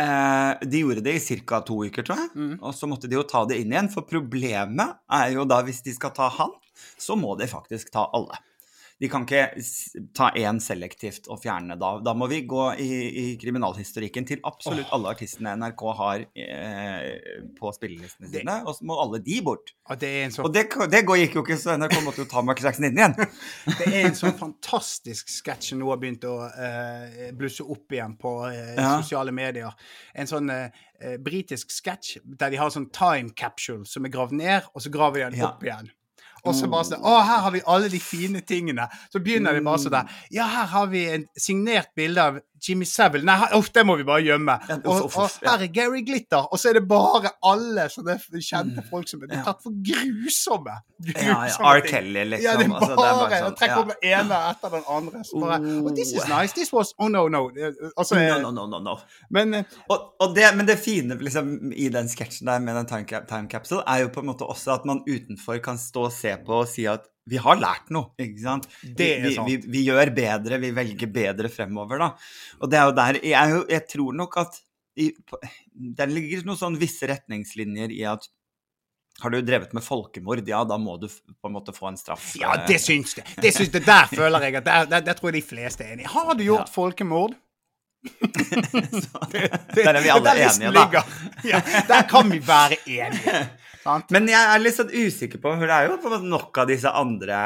[0.00, 1.60] Eh, de gjorde det i ca.
[1.66, 2.30] to uker, tror jeg.
[2.34, 2.54] Mm.
[2.62, 3.90] Og så måtte de jo ta det inn igjen.
[3.92, 6.54] For problemet er jo da, hvis de skal ta han,
[6.98, 8.40] så må de faktisk ta alle.
[9.02, 9.40] De kan ikke
[10.14, 11.88] ta én selektivt og fjerne da.
[12.04, 12.88] Da må vi gå i,
[13.20, 17.08] i kriminalhistorikken til absolutt alle artistene NRK har eh,
[17.58, 19.72] på spillelistene sine, og så må alle de bort.
[19.90, 20.62] At det en sånn Og det,
[20.94, 23.16] det gikk jo ikke, så NRK måtte jo ta Michael Jackson inn igjen.
[23.80, 28.14] Det er en sånn fantastisk sketsj som nå har begynt å eh, blusse opp igjen
[28.20, 28.94] på eh, Ja.
[29.02, 29.74] sosiale medier.
[30.14, 30.70] En sånn eh,
[31.02, 34.94] eh, britisk sketsj der de har sånn time capsule som er gravd ned, og så
[34.94, 35.50] graver de den Ja.
[35.50, 35.90] opp igjen.
[36.44, 38.86] Og så bare sånn Å, her har vi alle de fine tingene.
[39.12, 42.84] Så begynner de bare sånn der Ja, her har vi en signert bilde av Jimmy
[42.88, 43.24] Savile.
[43.24, 44.54] Nei, uff, det må vi bare gjemme.
[44.68, 46.46] Ja, uff, Og, uff, og her er Gary Glitter.
[46.52, 49.36] Og så er det bare alle sånne kjente folk som er Mm.
[49.36, 49.42] Ja.
[49.44, 50.76] tatt for grusomme.
[51.04, 51.72] Ja, ja.
[51.74, 51.80] R.
[51.80, 52.44] Kelly, liksom.
[52.44, 54.84] Ja, det er Altså, bare, det er bare sånn, trekker opp den ene etter den
[54.88, 55.24] andre.
[55.24, 55.90] Så bare, Oh.
[55.94, 57.48] this is nice, this was Oh no, no.
[57.98, 58.96] Altså, No, no, no, no, no.
[59.30, 62.86] Men eh, Og, og det, men det fine liksom, i den sketsjen der med den
[62.86, 66.12] time, time capsule, er jo på en måte også at man utenfor kan stå og
[66.12, 68.66] se på og si at vi har lært noe, ikke sant?
[68.84, 69.48] Det vi, sant.
[69.48, 72.10] Vi, vi gjør bedre, vi velger bedre fremover, da.
[72.60, 74.58] Og det er jo der Jeg, jeg tror nok at
[75.00, 75.08] i,
[75.74, 78.28] det ligger noen sånn visse retningslinjer i at
[79.22, 82.32] har du drevet med folkemord, ja, da må du på en måte få en straff.
[82.36, 83.24] ja, eh, det syns jeg.
[83.40, 83.84] Det, syns jeg.
[83.86, 86.06] Der føler jeg at der, der, der tror jeg de fleste er enig.
[86.10, 86.72] Har du gjort Ja.
[86.74, 87.36] folkemord?
[88.04, 91.02] så- Der er vi alle enige, da.
[91.46, 93.44] Ja, der kan vi være enige.
[93.84, 94.08] Sant?
[94.14, 97.38] Men jeg er litt sånn usikker på, for det er jo nok av disse andre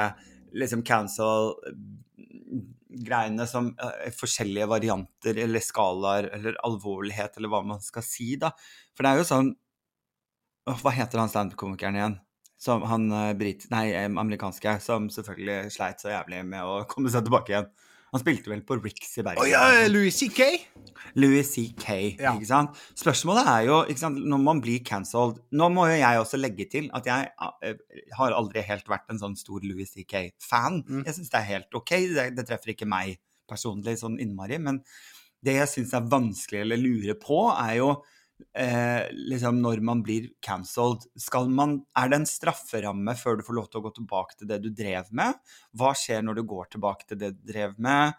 [0.56, 8.28] liksom cancel-greiene som er forskjellige varianter eller skalaer eller alvorlighet eller hva man skal si,
[8.40, 8.48] da.
[8.94, 9.48] For det er jo sånn
[10.68, 12.16] Hva heter han standup-komikeren igjen?
[12.60, 13.70] Som han eh, brit...
[13.72, 17.70] Nei, eh, amerikanske, som selvfølgelig sleit så jævlig med å komme seg tilbake igjen.
[18.12, 19.42] Han spilte vel på Ricks i Bergen.
[19.42, 20.46] Oh, ja, Louis C.K.?
[21.20, 21.96] Louis C.K.
[22.16, 22.34] Ja.
[22.34, 22.78] ikke sant?
[22.96, 26.68] Spørsmålet er jo, ikke sant, når man blir cancelled Nå må jo jeg også legge
[26.72, 27.28] til at jeg
[27.66, 30.82] eh, har aldri helt vært en sånn stor Louis C.K.-fan.
[30.88, 31.02] Mm.
[31.06, 31.94] Jeg syns det er helt ok.
[32.16, 33.18] Det, det treffer ikke meg
[33.48, 34.60] personlig sånn innmari.
[34.62, 34.80] Men
[35.44, 37.92] det jeg syns er vanskelig eller lurer på, er jo
[38.54, 43.80] eh, liksom når man blir cancelled Er det en strafferamme før du får lov til
[43.80, 45.38] å gå tilbake til det du drev med?
[45.72, 48.14] Hva skjer når du går tilbake til det du drev med?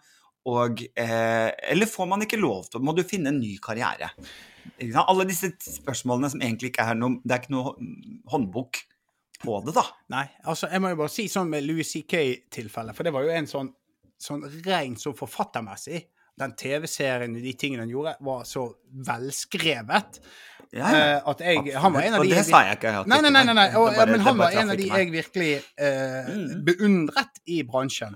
[0.50, 4.12] Og, eh, eller får man ikke lov til Må du finne en ny karriere?
[5.04, 7.74] Alle disse spørsmålene som egentlig ikke er noe Det er ikke noe
[8.32, 8.80] håndbok
[9.40, 9.84] på det, da.
[10.12, 13.30] Nei, altså jeg må jo bare si sånn med Louis C.K.-tilfellet, for det var jo
[13.32, 13.70] en sånn,
[14.20, 16.02] sånn rent sånn forfattermessig.
[16.40, 18.62] Den TV-serien og de tingene han gjorde, var så
[19.08, 20.20] velskrevet
[20.72, 20.98] Ja, ja.
[21.16, 22.92] eh, at jeg Han var en av og det sa jeg ikke.
[22.94, 23.68] Jeg Nei, nei, nei, nei, nei.
[23.74, 26.64] Og, bare- men han var en av de jeg virkelig eh, Mm.
[26.64, 28.14] beundret i bransjen.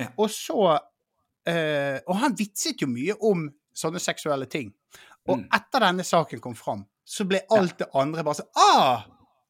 [0.00, 0.08] Ja.
[0.18, 0.78] Og så
[1.46, 4.72] eh, Og han vitset jo mye om sånne seksuelle ting.
[5.28, 5.48] Og Mm.
[5.52, 9.04] etter denne saken kom fram, så ble alt det andre bare sånn Ah!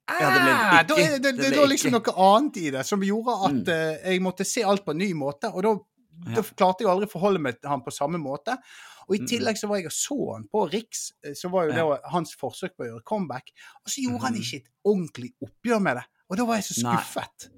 [0.08, 2.56] Ja, det ble ah, ikke- da er det, det, det det ble liksom noe annet
[2.62, 3.68] i det som gjorde at Mm.
[3.68, 5.52] eh, jeg måtte se alt på en ny måte.
[5.54, 5.74] Og da.
[6.24, 8.56] Da klarte jeg aldri å forholde meg til han på samme måte.
[9.08, 9.26] Og i Mm.
[9.28, 12.34] tillegg så var jeg og så han på Riks, eh, så var jo det hans
[12.34, 13.52] forsøk på å gjøre comeback.
[13.84, 14.40] Og så gjorde han Mhm.
[14.42, 16.04] ikke et ordentlig oppgjør med det.
[16.30, 17.48] Og da var jeg så skuffet.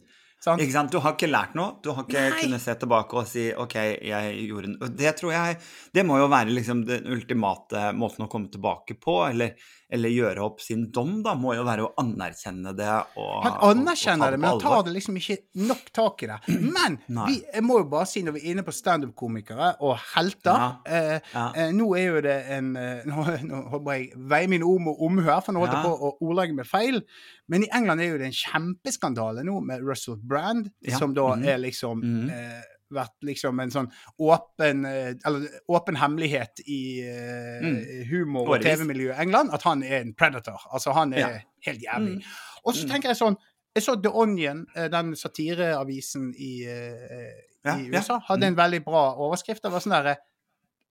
[0.40, 0.60] Sant?
[0.62, 0.90] Ikke sant?
[0.92, 1.80] Du har ikke lært noe.
[1.82, 2.40] Du har ikke Nei.
[2.42, 4.88] kunnet se tilbake og si OK, jeg gjorde noe.
[4.88, 5.58] Det tror jeg
[5.92, 9.54] Det må jo være liksom den ultimate måten å komme tilbake på, eller,
[9.90, 13.62] eller gjøre opp sin dom, da, må jo være å anerkjenne det og Han og-
[13.62, 16.38] og anerkjenner det, men han tar det liksom ikke nok tak i det.
[16.60, 16.98] Men
[17.28, 20.68] vi, jeg må jo bare si, når vi er inne på standup-komikere og helter Ja.
[20.84, 21.52] eh, Ja.
[21.56, 24.94] eh, Nå er jo det en eh, Nå, nå håper jeg veier mine ord med
[25.00, 27.00] omhør, for nå holdt jeg på å ordlegge meg feil.
[27.48, 31.44] Men i England er jo det en kjempeskandale nå med Russell Brand, som da Mhm.
[31.48, 32.30] er liksom mm.
[32.30, 32.62] eh,
[32.94, 33.88] vært liksom en sånn
[34.20, 38.04] åpen eh, Eller åpen hemmelighet i uh, Mm.
[38.10, 40.60] humor- og TV-miljøet i England at han er en predator.
[40.72, 41.28] Altså, han er Ja.
[41.66, 42.14] helt jævlig.
[42.16, 42.22] Mm.
[42.64, 42.90] Og så Mm.
[42.90, 43.36] tenker jeg sånn
[43.76, 47.98] Jeg så The Onion, eh, den satireavisen i, uh, Ja, i ja.
[48.00, 48.48] USA, hadde Mm.
[48.48, 49.62] en veldig bra overskrift.
[49.62, 50.16] Det var sånn derre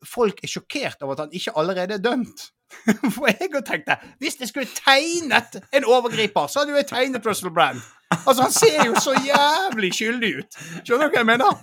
[0.06, 2.52] Folk er sjokkert over at han ikke allerede er dømt.
[3.16, 7.26] For jeg òg tenkte Hvis jeg skulle tegnet en overgriper, så hadde jo jeg tegnet
[7.26, 7.82] Russell Brand.
[8.28, 10.52] Altså, han ser jo så jævlig skyldig ut.
[10.86, 11.58] Skjønner du hva jeg mener?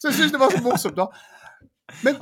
[0.00, 1.10] Så jeg syns det var så morsomt, da.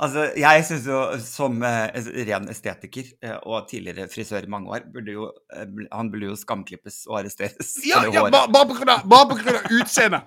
[0.01, 1.93] Altså, jeg syns jo som eh,
[2.25, 6.37] ren estetiker eh, og tidligere frisør i mange år, burde jo eh, Han burde jo
[6.41, 9.35] skamklippes og arresteres Ja, ja bare, bare på grunn av- av
[9.77, 10.25] utseendet.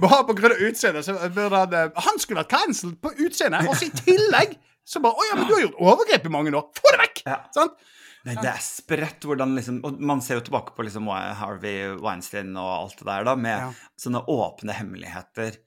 [0.00, 3.68] Bare på grunn av utseendet så burde han eh, Han skulle vært cancelled på utseendet,
[3.68, 4.54] og så i tillegg
[4.88, 6.64] så bare Å ja, men du har gjort overgrep i mange år.
[6.80, 7.20] Få det vekk!
[7.28, 7.36] Ja.
[7.54, 7.76] Sant?
[8.24, 12.52] Nei, det er spredt hvordan liksom Og man ser jo tilbake på liksom Harvey Weinstein
[12.56, 13.68] og alt det der, da, med Ja.
[14.00, 15.60] sånne åpne hemmeligheter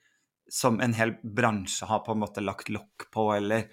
[0.52, 3.66] som en hel bransje har på en måte lagt lokk på, eller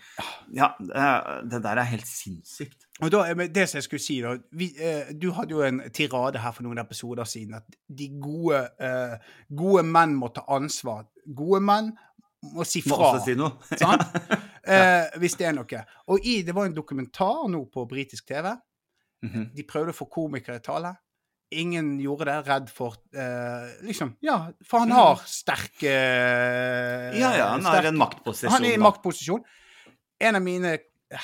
[0.53, 2.87] Ja, det, det der er helt sinnssykt.
[3.03, 6.39] Og da, det som jeg skulle si da, vi, eh, Du hadde jo en tirade
[6.41, 9.19] her for noen episoder siden at de gode, eh,
[9.53, 11.05] gode menn må ta ansvar.
[11.35, 11.93] Gode menn
[12.55, 13.13] må si Må fra.
[13.13, 13.53] også si noe.
[13.83, 14.03] Sant?
[14.63, 15.79] Eh, hvis det er noe.
[16.15, 18.47] Og i, det var en dokumentar nå på britisk TV.
[19.27, 19.49] Mhm.
[19.57, 20.93] De prøvde å få komikere i tale.
[21.53, 22.37] Ingen gjorde det.
[22.49, 25.93] Redd for eh, Liksom, ja, for han har sterke
[27.19, 28.51] Ja, ja, han har en maktposisjon.
[28.55, 28.83] Han er i da.
[28.87, 29.43] maktposisjon.
[30.23, 30.77] En av mine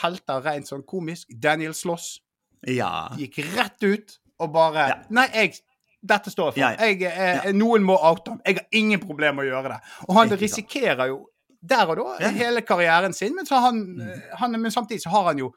[0.03, 2.19] helter rent sånn komisk, Daniel Sloss,
[2.67, 3.09] Ja.
[3.17, 4.97] gikk rett ut og bare Ja.
[5.11, 5.61] Nei, jeg
[6.05, 6.85] dette står jeg for.
[6.85, 8.41] Jeg, eh, Noen må oute ham.
[8.47, 9.81] Jeg har ingen problemer med å gjøre det.
[10.09, 11.27] Og han risikerer jo
[11.61, 12.29] der og da.
[12.29, 12.35] Mm.
[12.37, 15.53] hele karrieren sin, men, så han, eh, han, men samtidig så har han jo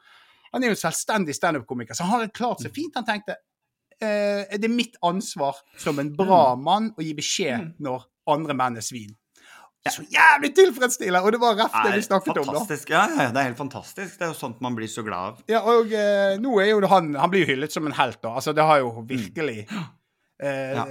[0.52, 2.64] Han er jo en selvstendig standup-komiker, så han har klart Mm.
[2.66, 2.92] seg fint.
[2.94, 3.36] Han tenkte eh,
[4.02, 7.74] er det mitt ansvar som en bra mann å gi beskjed Mm.
[7.80, 9.16] når andre menn er svin.
[9.90, 11.24] Så jævlig tilfredsstillende!
[11.26, 12.60] Og det var rett det vi snakket om, da.
[12.86, 14.12] Ja, ja, ja, det er helt fantastisk.
[14.18, 15.40] Det er jo sånt man blir så glad av.
[15.50, 18.36] Ja, og eh, nå er jo han Han blir jo hyllet som en helt, da.
[18.38, 20.86] Altså, det har jo virkelig eh, Ja.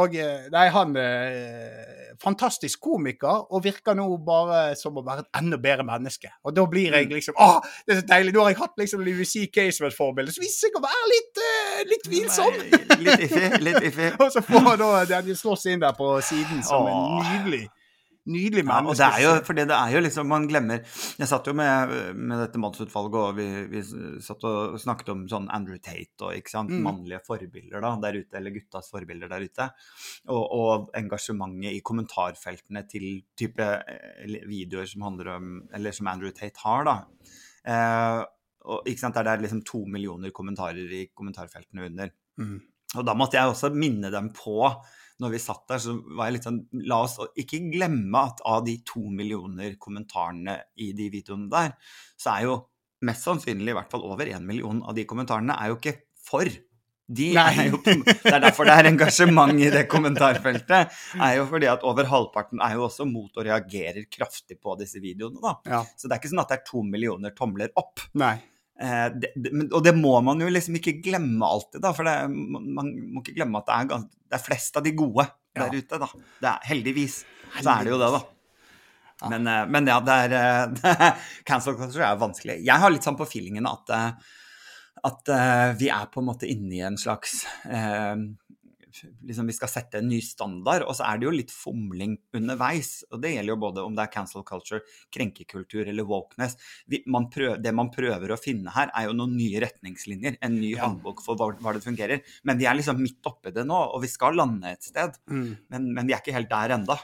[0.00, 5.40] Og eh, Nei, han er Fantastisk komiker, og virker nå bare som å være et
[5.40, 6.30] enda bedre menneske.
[6.46, 7.48] Og da blir jeg liksom Å,
[7.86, 8.34] det er så deilig!
[8.36, 9.64] Nå har jeg hatt liksom Louis C.K.
[9.74, 12.62] som et forbilde, så viser jeg å være litt, eh, litt tvilsom!
[13.02, 13.44] Litt iffy.
[13.66, 14.10] Litt iffy.
[14.22, 17.81] og så får da Daniel Slåss inn der på siden som en Åh.
[18.28, 20.82] Nydelig Nydelig Ja, og det er jo, fordi det er jo liksom, man glemmer
[21.18, 23.82] Jeg satt jo med, med dette mannsutvalget, og vi, vi
[24.22, 26.84] satt og snakket om sånn Andrew Tate og ikke sant, Mm.
[26.86, 29.66] mannlige forbilder da, der ute, eller guttas forbilder der ute.
[30.30, 33.08] Og, og engasjementet i kommentarfeltene til
[33.38, 36.96] type eh, videoer som handler om Eller som Andrew Tate har, da.
[37.66, 38.20] Eh,
[38.62, 42.12] og ikke sant, der det er liksom to millioner kommentarer i kommentarfeltene under.
[42.38, 42.60] Mm.
[42.92, 44.56] Og da måtte jeg også minne dem på,
[45.22, 48.64] når vi satt der, så var jeg litt sånn La oss ikke glemme at av
[48.66, 51.76] de to millioner kommentarene i de videoene der,
[52.18, 52.58] så er jo
[53.06, 56.50] mest sannsynlig i hvert fall over én million av de kommentarene er jo ikke for.
[57.12, 60.94] De er jo, det er derfor det er engasjement i det kommentarfeltet.
[61.18, 65.02] er jo fordi at over halvparten er jo også mot og reagerer kraftig på disse
[65.02, 65.42] videoene.
[65.42, 65.56] da.
[65.68, 65.82] Ja.
[65.98, 68.06] Så det er ikke sånn at det er to millioner tomler opp.
[68.22, 68.36] Nei.
[68.82, 69.30] Eh, det,
[69.70, 71.92] og det må man jo liksom ikke glemme alltid, da.
[71.94, 74.94] For det, man, må ikke glemme at det er, gans- det er flest av de
[74.98, 75.66] gode Ja.
[75.66, 76.08] der ute, da.
[76.40, 77.18] Det er, heldigvis
[77.60, 78.22] så er det jo det, da.
[79.30, 82.56] Men, eh, men ja, det er, eh, det er Cancel culture er vanskelig.
[82.66, 83.92] Jeg har litt sånn på feelingen at,
[85.06, 85.30] at
[85.78, 88.16] vi er på en måte inne i en slags eh,
[89.26, 93.04] liksom Vi skal sette en ny standard, og så er det jo litt fomling underveis.
[93.10, 94.80] Og det gjelder jo både om det er cancel culture,
[95.14, 96.56] krenkekultur eller wokeness.
[96.86, 100.38] Vi, man prøver, det man prøver å finne her, er jo noen nye retningslinjer.
[100.42, 100.86] En ny Ja.
[100.88, 102.22] håndbok for hva, hva det fungerer.
[102.44, 105.16] Men vi er liksom midt oppi det nå, og vi skal lande et sted.
[105.30, 105.56] Mm.
[105.70, 106.98] Men, men vi er ikke helt der enda.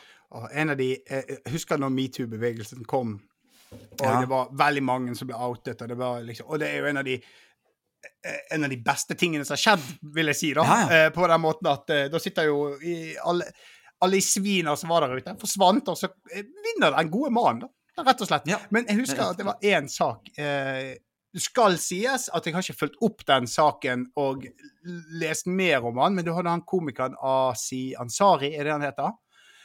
[0.53, 3.20] En av de, husker jeg husker når metoo-bevegelsen kom,
[3.72, 4.20] og Ja.
[4.20, 6.87] det var veldig mange som ble outet, og det, var liksom, og det er jo
[6.88, 7.22] en av de eh,
[8.54, 10.66] en av de beste tingene som har skjedd, vil jeg si, da.
[10.66, 13.48] Ja, eh, På den måten at eh, da sitter jo i alle,
[14.04, 17.66] alle i svina som var der ute, forsvant, og så eh, vinner den gode mannen,
[17.66, 17.72] da.
[18.06, 18.46] Rett og slett.
[18.46, 18.61] Ja.
[18.70, 20.94] Men jeg husker at det var én sak eh,
[21.34, 24.46] Det skal sies at jeg har ikke fulgt opp den saken og
[25.18, 29.16] lest mer om han, men du hadde han komikeren Asi Ansari, er det han heter?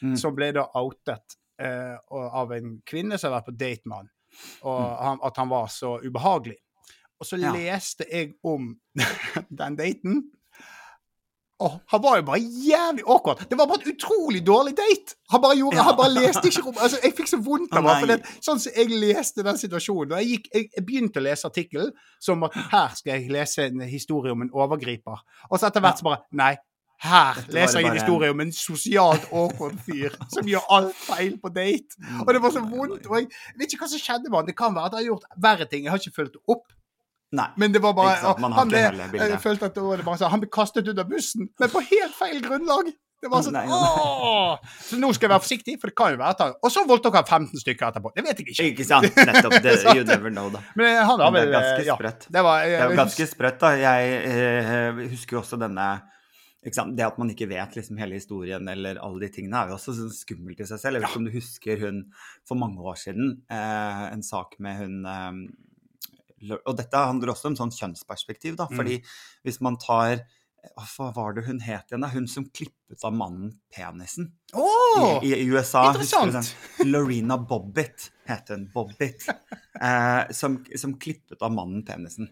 [0.04, 0.18] Mm.
[0.20, 4.10] som ble da outet eh, av en kvinne som har vært på date med han,
[4.68, 6.58] og han, at han var så ubehagelig.
[7.24, 7.40] Og så.
[7.40, 7.54] Ja.
[7.56, 8.74] leste jeg om
[9.64, 10.24] den daten.
[11.64, 13.44] Og han var jo bare jævlig awkward.
[13.50, 15.16] Det var bare et utrolig dårlig date.
[15.32, 15.84] Han bare gjorde, Ja.
[15.88, 16.76] han bare leste ikke rom.
[16.82, 18.08] Altså, jeg fikk så vondt av ham.
[18.10, 21.94] Det, sånn som jeg leste den situasjonen jeg, gikk, jeg, jeg begynte å lese artikkelen
[22.20, 25.24] som at her skal jeg lese en historie om en overgriper.
[25.50, 26.56] Og så etter hvert så bare Nei.
[27.04, 31.50] Her leser jeg en historie om en sosialt awkward fyr som gjør alt feil på
[31.52, 32.00] date.
[32.26, 33.08] Og det var så vondt.
[33.08, 33.28] Og jeg
[33.60, 34.48] vet ikke hva som skjedde med han.
[34.52, 35.84] Det kan være at jeg har gjort verre ting.
[35.88, 36.73] Jeg har ikke fulgt opp.
[37.34, 37.48] Nei.
[37.58, 38.84] Men det var bare sant, han ble.
[39.18, 41.82] Jeg følte at det var bare sånn, Han ble kastet ut av bussen, men på
[41.88, 42.92] helt feil grunnlag.
[43.24, 44.72] Det var sånn Nei, nei.
[44.84, 47.16] Så nå skal jeg være forsiktig, for det kan jo være at Og så voldtok
[47.22, 48.12] han 15 stykker etterpå.
[48.18, 48.66] Det vet jeg ikke.
[48.74, 49.08] Ikke sant?
[49.16, 49.56] Nettopp.
[49.64, 50.60] Det, you never know, da.
[50.80, 52.28] Men han har det er ganske eh, ja, sprøtt.
[52.36, 53.72] Det var, Det var ganske sprøtt, da.
[53.80, 55.88] Jeg eh, husker jo også denne?
[56.64, 59.96] Det at man ikke vet liksom hele historien eller alle de tingene, er jo også
[59.98, 61.00] sånn skummelt i seg selv.
[61.00, 61.98] Jeg vet ikke om du husker hun
[62.48, 65.44] for mange år siden, eh, en sak med hun eh,
[66.52, 68.70] Og dette handler også om sånn kjønnsperspektiv, da.
[68.70, 68.80] Mm.
[68.80, 68.98] Fordi
[69.48, 70.26] hvis man tar
[70.80, 72.06] Hva var det hun het igjen?
[72.14, 75.90] Hun som klippet av mannen penisen oh, i, i USA.
[75.92, 76.54] interessant.
[76.94, 78.70] Lorena Bobbitt het hun.
[78.72, 79.26] Bobbitt.
[79.28, 82.30] Eh, som, som klippet av mannen penisen.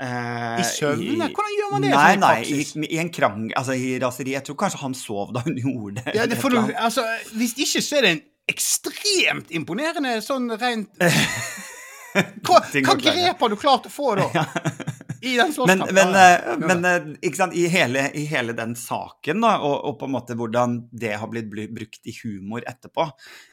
[0.00, 1.28] Eh, I søvne?
[1.34, 4.34] Hvordan gjør man det Nei, sånn i nei, i, i en krang, altså i raseri.
[4.36, 6.16] Jeg tror kanskje han sov da hun gjorde det.
[6.18, 10.88] Ja, det du, altså, hvis ikke så er det en ekstremt imponerende sånn rent
[12.46, 14.28] Hva, hva grep har du klart å få, da?
[15.20, 19.42] I den Men, men, eh, men eh, ikke sant, i hele, i hele den saken,
[19.42, 23.08] da, og, og på en måte hvordan det har blitt brukt i humor etterpå,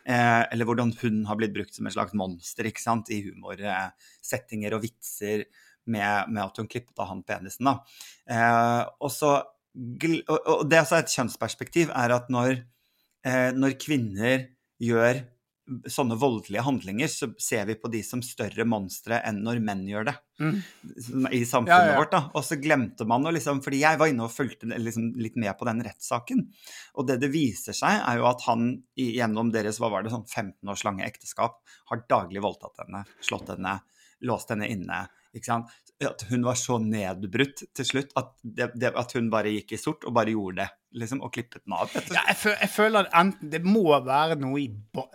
[0.06, 4.78] eh, eller hvordan hun har blitt brukt som et slags monster ikke sant, i humorsettinger
[4.78, 5.48] og vitser
[5.90, 7.72] med, med at hun klippet av han penisen.
[7.72, 7.80] Da.
[8.30, 12.60] Eh, og, så, og, og det er også et kjønnsperspektiv er at når,
[13.26, 15.26] eh, når kvinner gjør
[15.90, 20.06] sånne voldelige handlinger, så ser vi på de som større monstre enn når menn gjør
[20.12, 20.58] det Mm.
[21.32, 21.98] i samfunnet Ja, ja.
[21.98, 22.12] vårt.
[22.12, 22.20] da.
[22.36, 25.58] Og så glemte man å liksom Fordi jeg var inne og fulgte liksom litt med
[25.58, 26.42] på den rettssaken.
[26.96, 30.28] Og det det viser seg, er jo at han gjennom deres hva var det, sånn
[30.28, 31.56] 15 års lange ekteskap
[31.90, 33.80] har daglig voldtatt henne, slått henne,
[34.22, 35.08] låst henne inne.
[36.06, 39.80] At hun var så nedbrutt til slutt at, det, det, at hun bare gikk i
[39.80, 40.68] sort og bare gjorde det.
[41.00, 41.92] liksom, Og klippet den av.
[42.12, 44.66] Ja, jeg, føl, jeg føler at enten Det må være noe i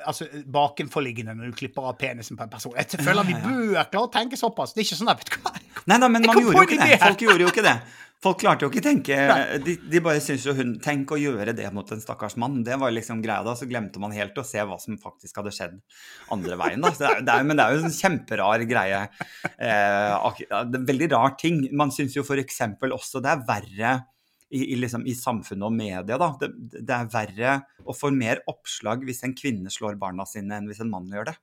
[0.09, 2.73] altså, bakenforliggende når du klipper av penisen på en person.
[2.81, 4.73] Jeg føler at vi bør klare å tenke såpass.
[4.73, 5.53] Det er ikke sånn at, vet du hva?
[5.85, 7.01] Nei, nei, men man gjorde jo ikke det.
[7.05, 7.77] Folk gjorde jo ikke det.
[8.21, 9.17] Folk klarte jo ikke tenke
[9.65, 12.59] de, de bare syntes jo hun Tenk å gjøre det mot en stakkars mann.
[12.67, 13.55] Det var liksom greia da.
[13.57, 15.79] Så glemte man helt å se hva som faktisk hadde skjedd
[16.37, 16.85] andre veien.
[16.85, 16.93] da.
[16.99, 19.01] Det er, det er, men det er jo en kjemperar greie.
[19.57, 21.63] Eh, en veldig rar ting.
[21.77, 22.61] Man syns jo f.eks.
[22.91, 23.95] også det er verre
[24.51, 26.33] i, i, liksom, i samfunnet og media, da.
[26.41, 27.57] Det, det er verre
[27.87, 31.31] og får mer oppslag hvis en kvinne slår barna sine, enn hvis en mann gjør
[31.31, 31.37] det.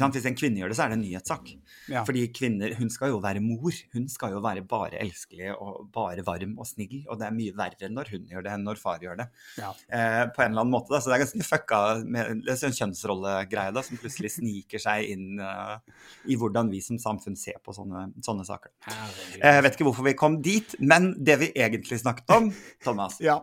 [0.00, 0.16] Sant?
[0.16, 1.52] Hvis en kvinne gjør det, så er det en nyhetssak.
[1.90, 2.02] Ja.
[2.08, 3.76] Fordi kvinner, hun skal jo være mor.
[3.94, 7.00] Hun skal jo være bare elskelig og bare varm og snill.
[7.08, 9.28] Og det er mye verre når hun gjør det, enn når far gjør det.
[9.60, 9.72] Ja.
[9.88, 10.92] Eh, på en eller annen måte.
[10.92, 11.00] Da.
[11.00, 15.08] Så det er ganske fucka med det er en kjønnsrollegreie da, som plutselig sniker seg
[15.14, 15.78] inn uh,
[16.28, 18.72] i hvordan vi som samfunn ser på sånne, sånne saker.
[18.88, 22.52] Jeg Jeg vet ikke hvorfor vi kom dit, men det vi egentlig snakket om,
[22.84, 23.40] Thomas, Ja.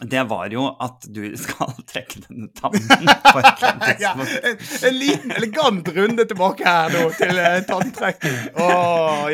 [0.00, 4.12] Det var jo at du skal trekke denne tannen på et ja.
[4.14, 8.38] En, en liten, elegant runde tilbake her nå, til eh, tanntrekking.
[8.62, 8.68] Å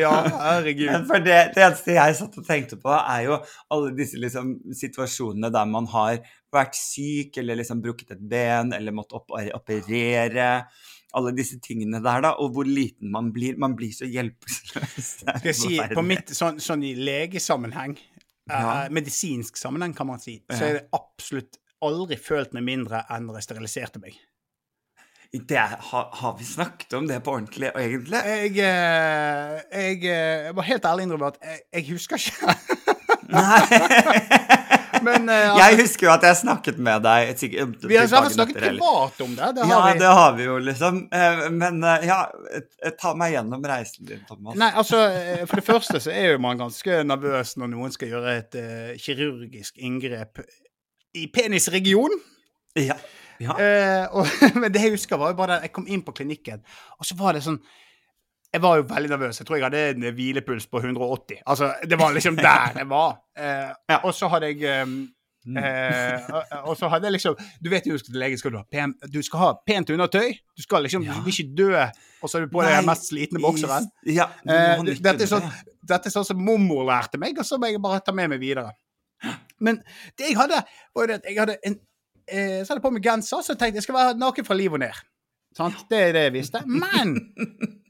[0.01, 0.95] ja, Men herregud.
[1.11, 3.39] for det, det eneste jeg satt og tenkte på, er jo
[3.77, 6.23] alle disse liksom, situasjonene der man har
[6.55, 10.51] vært syk, eller liksom brukket et ben, eller måttet opp operere.
[11.15, 12.33] Alle disse tingene der, da.
[12.43, 13.59] Og hvor liten man blir.
[13.61, 15.11] Man blir så hjelpeløs.
[15.29, 18.14] Skal jeg si, på mitt, sånn, sånn i legesammenheng, eh,
[18.51, 18.89] Ja.
[18.93, 23.41] medisinsk sammenheng kan man si, så har det absolutt aldri følt meg mindre enn når
[23.41, 24.19] jeg steriliserte meg.
[25.35, 28.21] det, har, har vi snakket om det på ordentlig, og egentlig?
[28.25, 32.59] Jeg, eh, jeg, eh, jeg var helt ærlig innrømme at jeg, jeg husker ikke.
[33.35, 34.51] Nei.
[35.05, 38.57] Men uh, Jeg altså, husker jo at jeg snakket med deg sikkert, vi har snakket
[38.57, 39.51] etter, privat om det.
[39.59, 39.99] det Ja, vi.
[40.01, 41.01] det har vi jo, liksom.
[41.15, 42.19] Eh, Men eh, ja,
[43.01, 44.59] ta meg gjennom reisen din, Thomas.
[44.61, 45.03] Nei, altså,
[45.51, 48.95] For det første så er jo man ganske nervøs når noen skal gjøre et uh,
[49.01, 50.43] kirurgisk inngrep
[51.15, 52.19] i penisregionen.
[52.79, 52.97] Ja.
[53.43, 53.55] ja.
[53.55, 56.65] Uh, og, men det jeg husker, var jo bare jeg kom inn på klinikken,
[56.99, 57.61] og så var det sånn
[58.55, 59.41] Jeg var jo veldig nervøs.
[59.41, 61.43] Jeg tror jeg hadde en hvilepuls på 180.
[61.51, 63.19] Altså, Det var liksom der jeg var.
[63.37, 63.99] Eh, Ja.
[64.07, 64.93] Og så hadde jeg um,
[65.59, 66.29] eh,
[66.65, 69.21] og, så hadde jeg liksom Du vet jo til legen, skal du ha pen, du
[69.27, 70.33] skal ha pent undertøy.
[70.57, 71.19] Du skal liksom Ja.
[71.19, 71.73] Du vil ikke dø,
[72.23, 73.91] og så er du på den mest slitne bokseren.
[74.07, 75.51] Ja, Eh, dette, er sånn,
[75.83, 78.41] dette er sånn som mormor lærte meg, og så må jeg bare ta med meg
[78.41, 78.71] videre.
[79.61, 79.83] Men
[80.19, 80.63] det jeg hadde,
[80.95, 81.77] var jo det at jeg hadde en
[82.29, 84.55] eh, Så hadde jeg på meg genser, så tenkte jeg jeg skal være naken fra
[84.57, 85.03] liv og ned.
[85.57, 85.85] Sant?
[85.91, 86.63] Det er det jeg visste.
[86.67, 87.19] Men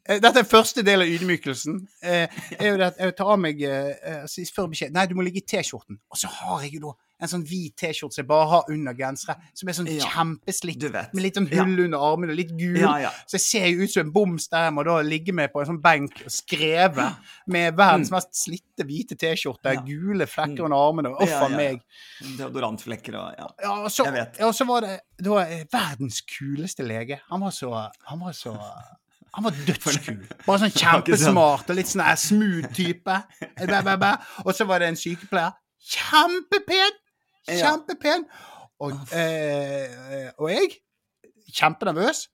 [0.07, 1.79] dette er første del av ydmykelsen.
[2.03, 5.15] Eh, er jo det at jeg tar av meg eh, eh, Før beskjed Nei, du
[5.17, 5.97] må ligge i T-skjorten.
[6.13, 6.93] Og så har jeg jo da
[7.25, 10.05] en sånn hvit T-skjorte som jeg bare har under gensere, som er sånn Ja.
[10.13, 10.83] kjempeslitt,
[11.15, 12.77] med litt sånn hull under armene, litt gul.
[12.83, 13.11] Ja, ja.
[13.31, 15.63] Så jeg ser jo ut som en boms der jeg må da ligge med på
[15.63, 17.07] en sånn benk og skreve
[17.55, 19.79] med verdens mest slitte hvite T-skjorte, Mm.
[19.79, 19.85] Ja.
[19.89, 21.15] gule flekker under armene.
[21.17, 21.57] Uff Ja, a ja.
[21.57, 21.81] meg.
[22.37, 23.49] Deodorantflekker og ja.
[23.63, 24.39] Ja, og så, Jeg vet.
[24.41, 27.21] ja, og så var det det var verdens kuleste lege.
[27.31, 27.71] Han var så
[28.11, 28.59] Han var så
[29.35, 30.19] han var dødskul.
[30.47, 33.19] Bare sånn kjempesmart og litt sånn smooth type.
[34.45, 35.57] Og så var det en sykepleier.
[35.85, 37.01] Kjempepen!
[37.51, 38.27] Kjempepen.
[38.85, 40.71] Og, eh, og jeg
[41.55, 42.27] kjempenervøs.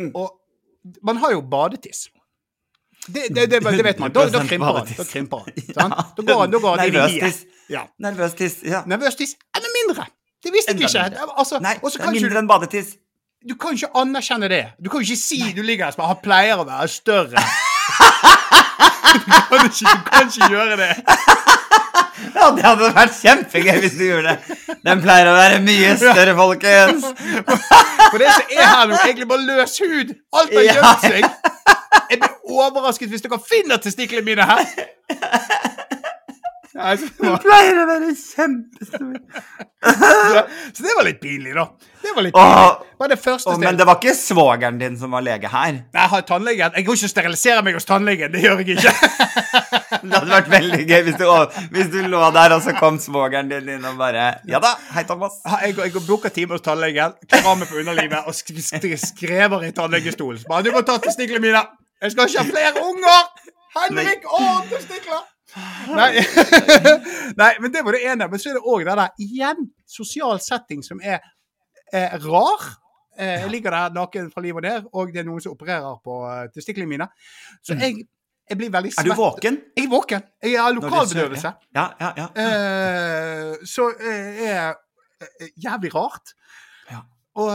[0.00, 0.10] Mm.
[0.14, 2.08] Og man har jo badetiss.
[3.06, 4.12] Det, det, det, det vet man.
[4.14, 4.90] Da, da krymper han.
[4.96, 5.52] Da krymper han.
[6.16, 7.44] Da går han, da går han Nervøs tiss.
[7.70, 7.86] Ja.
[7.98, 8.58] Nervøs tiss.
[8.66, 8.82] Ja.
[8.86, 10.06] Nervøs tiss enda mindre.
[10.42, 11.26] Det visste jeg ikke.
[11.38, 12.96] Altså, Nei, det er mindre enn badetiss.
[13.48, 14.62] Du kan jo ikke anerkjenne det.
[14.78, 17.42] Du kan jo ikke si du ligger der som han pleier å være større.
[19.12, 20.94] Du kan ikke, du kan ikke gjøre det.
[22.32, 24.56] Ja, det hadde vært kjempegøy hvis du gjorde det.
[24.86, 27.04] Den pleier å være mye større, folkens.
[28.08, 30.14] For det som er her nå, egentlig bare løs hud.
[30.40, 31.28] Alt har gjemt seg.
[32.08, 34.64] Jeg blir overrasket hvis dere finner testiklene mine her.
[36.72, 39.08] Var, pleier å være kjempestor.
[40.72, 41.66] så det var litt pinlig, da.
[42.00, 42.70] Det var litt pinlig.
[42.92, 43.64] Det var det første stedet.
[43.66, 45.74] men det var ikke svogeren din som var lege her.
[45.82, 46.78] Nei, jeg har tannlegen.
[46.78, 48.32] Jeg går ikke og steriliserer meg hos tannlegen.
[48.32, 48.94] Det gjør jeg ikke.
[50.02, 51.26] Det hadde vært veldig gøy hvis du,
[51.74, 55.04] hvis du lå der, og så kom svogeren din inn og bare Ja da, hei,
[55.06, 55.36] Thomas.
[55.44, 59.68] Jeg går, jeg går booker time hos tannlegen, meg på underlivet og sk sk skrever
[59.68, 60.42] i tannlegestolen.
[60.48, 61.62] Bare, 'Du må ta testiklene mine.
[62.02, 64.24] Jeg skal ikke ha flere unger!' Henrik!
[64.28, 64.40] Å,
[64.72, 65.22] testikler!
[65.92, 66.10] Nei.
[67.40, 68.28] Nei, men det var det ene.
[68.30, 71.20] Men så er det òg det der igjen sosial setting som er
[71.92, 72.64] eh, rar.
[73.18, 75.98] Eh, jeg ligger der naken fra liv og ned, og det er noen som opererer
[76.04, 77.08] på eh, testiklene mine.
[77.64, 78.06] Så jeg,
[78.48, 79.04] jeg blir veldig svett.
[79.04, 79.60] Er du våken?
[79.76, 80.28] Jeg er våken.
[80.42, 81.54] Jeg har lokalbedøvelse.
[81.76, 82.30] Ja, ja, ja.
[82.46, 86.34] Eh, så eh, er jævlig rart.
[86.90, 87.04] Ja.
[87.42, 87.52] Og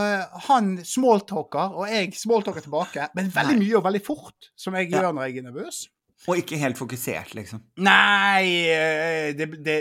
[0.48, 5.12] han smalltalker, og jeg smalltalker tilbake, men veldig mye og veldig fort, som jeg gjør
[5.12, 5.84] når jeg er nervøs.
[6.26, 7.60] Og ikke helt fokusert, liksom.
[7.78, 9.76] Nei, eh, det, det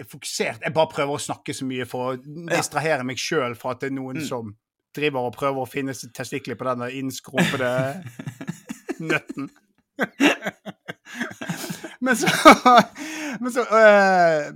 [0.00, 0.64] er fokusert.
[0.66, 2.16] Jeg bare prøver å snakke så mye for å
[2.50, 4.26] distrahere meg sjøl fra at det er noen Mm.
[4.26, 4.50] som
[4.96, 7.70] driver og prøver å finne testikler på denne innskrumpede
[9.12, 9.46] nøtten.
[12.04, 12.28] men så
[13.40, 14.50] Men så øh,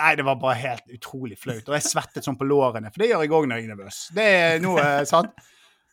[0.00, 1.66] Nei, det var bare helt utrolig flaut.
[1.68, 3.96] Og jeg svettet sånn på lårene, for det gjør jeg òg når jeg er nervøs.
[4.16, 5.34] Det er noe sant.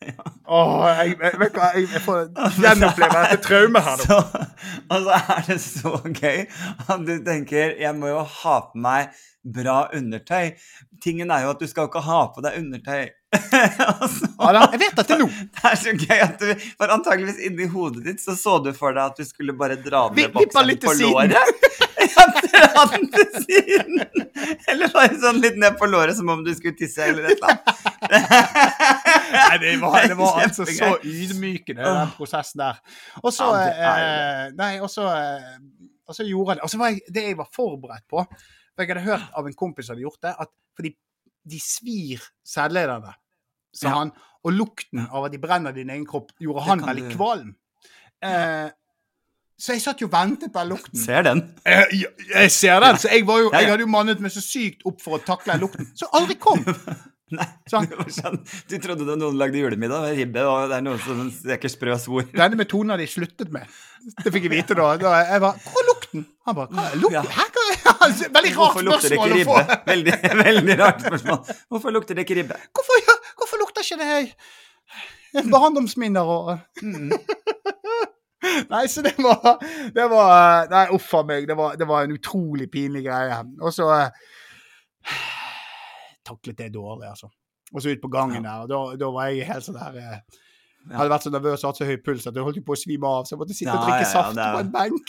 [0.47, 2.27] Åh, jeg, jeg, vet hva, jeg, jeg får
[2.63, 4.19] gjenoppleve dette traumet her nå.
[4.93, 9.15] Og så er det så gøy at du tenker jeg må jo ha på meg
[9.47, 10.53] bra undertøy.
[11.03, 13.07] Tingen er jo at du skal jo ikke ha på deg undertøy.
[13.37, 15.27] altså, Ja, jeg vet at det er nå.
[15.27, 16.47] det er så gøy at du
[16.79, 20.07] For antageligvis inni hodet ditt så så du for deg at du skulle bare dra
[20.13, 21.86] ned bokseren på låret.
[22.08, 24.01] Ja, dra den til siden.
[24.72, 27.53] Eller bare sånn litt ned på låret som om du skulle tisse eller et eller
[27.53, 27.88] annet.
[29.34, 32.80] Nei, det var, det var altså så ydmykende, den prosessen der.
[33.24, 36.64] Og så eh, Nei, og så eh, gjorde jeg det.
[36.64, 39.58] Og så var jeg, det jeg var forberedt på For jeg hadde hørt av en
[39.58, 40.93] kompis som hadde gjort det, at fordi
[41.47, 43.14] de svir sædlederne,
[43.78, 44.12] sa han,
[44.43, 47.55] og lukten av at de brenner din egen kropp, gjorde han veldig kvalm.
[48.24, 48.68] Eh,
[49.58, 50.99] så jeg satt jo og ventet på den lukten.
[51.01, 51.39] Ser den.
[51.66, 54.86] Jeg, jeg ser den, så jeg, var jo, jeg hadde jo mannet meg så sykt
[54.86, 56.62] opp for å takle den lukten, som aldri kom.
[57.28, 57.89] Nei, Sånn.
[58.16, 58.38] sånn,
[58.72, 61.97] du trodde det noen lagde julemiddag med ribbe, og det er noen som steker sprø
[61.99, 62.24] svor.
[62.32, 63.68] Denne metoden har de sluttet med.
[64.24, 64.86] Det fikk jeg vite da.
[65.01, 66.24] da jeg var, Hvor er lukten?
[66.47, 67.18] Han bare hva er lukten?
[67.18, 67.26] Ja.
[67.28, 68.30] Hæ, hva er det?
[68.38, 69.82] Veldig rart lukter spørsmål ikke å få.
[69.89, 71.41] Veldig, veldig rart spørsmål.
[71.74, 72.62] Hvorfor lukter det ikke ribbe?
[72.80, 77.12] Hvorfor, ja, hvorfor lukter ikke det barndomsminner og Mm.
[78.73, 79.57] Nei, så det var,
[79.95, 81.47] det var Nei, uff a meg.
[81.49, 83.39] Det var, det var en utrolig pinlig greie.
[83.61, 84.09] Og så eh,
[86.27, 87.31] taklet det dårlig, altså.
[87.73, 90.95] Og så ut på gangen der, og da, da var jeg helt sånn der Jeg
[90.95, 93.09] hadde vært så nervøs og hatt så høy puls at jeg holdt på å svime
[93.09, 95.07] av, så jeg måtte sitte og drikke ja, ja, saft på en benk.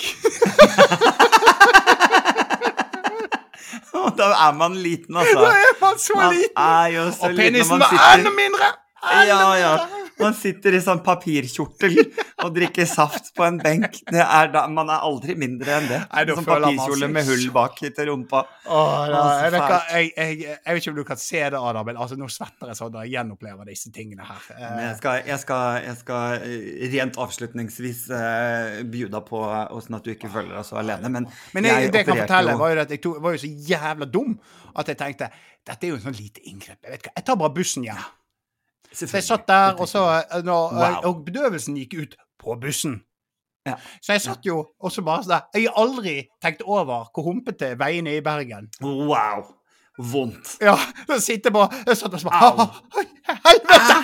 [3.95, 5.39] Og da er man liten, altså.
[5.45, 6.59] Da er man så Man liten!
[6.65, 8.73] er jo så Og liten penisen når man var enda mindre!
[9.07, 9.73] Enda Ja, ja.
[10.19, 11.99] Man sitter i sånn papirkjortel
[12.45, 14.01] og drikker saft på en benk.
[14.09, 16.01] Det er da, man er aldri mindre enn det.
[16.11, 18.41] Nei, sånn papirkjole med hull bak til rumpa.
[18.67, 21.61] Åh, da, jeg, vet hva, jeg, jeg, jeg vet ikke om du kan se det,
[21.61, 24.45] Adam, men altså, nå svetter jeg sånn når jeg gjenopplever disse tingene her.
[24.59, 29.41] Men Eh, jeg skal, skal, jeg skal eh, rent avslutningsvis uh, bjuda på
[29.75, 31.11] åssen at du ikke føler deg så alene.
[31.15, 33.43] Men, men jeg, det jeg kan fortelle, jo- var jo at jeg to, var jo
[33.45, 34.35] så jævla dum
[34.79, 35.31] at jeg tenkte
[35.69, 36.79] dette er jo en sånn lite inngrep.
[36.85, 38.01] Jeg vet hva, jeg tar bare bussen hjem.
[38.93, 40.97] Så jeg satt der, og så eh, når, Wow.
[41.11, 43.03] Og bedøvelsen gikk ut på bussen.
[43.67, 43.75] Ja.
[44.03, 47.75] Så jeg satt jo og så bare sånn Jeg har aldri tenkt over hvor humpete
[47.79, 48.71] veiene er i Bergen.
[48.81, 49.55] Wow!
[49.99, 50.55] Vondt.
[50.63, 50.77] Ja,
[51.09, 52.69] så sitter jeg bare Jeg satt og så bare
[53.49, 53.97] Helvete!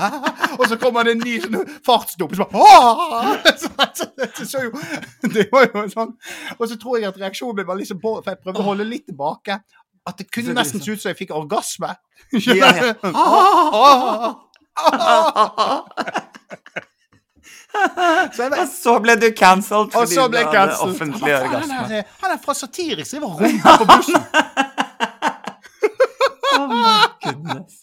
[0.58, 3.68] og så kommer det en ny sånn fartsdump, så bare så,
[3.98, 4.08] så,
[4.48, 4.72] så jo,
[5.34, 6.14] det var jo sånn
[6.56, 8.88] Og så tror jeg at reaksjonen min var liksom på For jeg prøvde å holde
[8.88, 9.60] litt tilbake.
[10.08, 11.94] At det kunne nesten se ut som jeg fikk orgasme.
[12.46, 12.94] Ja, ja.
[18.34, 21.98] Så jeg Og så ble du cancelled fordi så ble du hadde offentlig Han, orgasme.
[22.00, 24.22] er- han er fra Satiriks, driver og rumper på bussen.
[26.60, 27.76] Oh my goodness.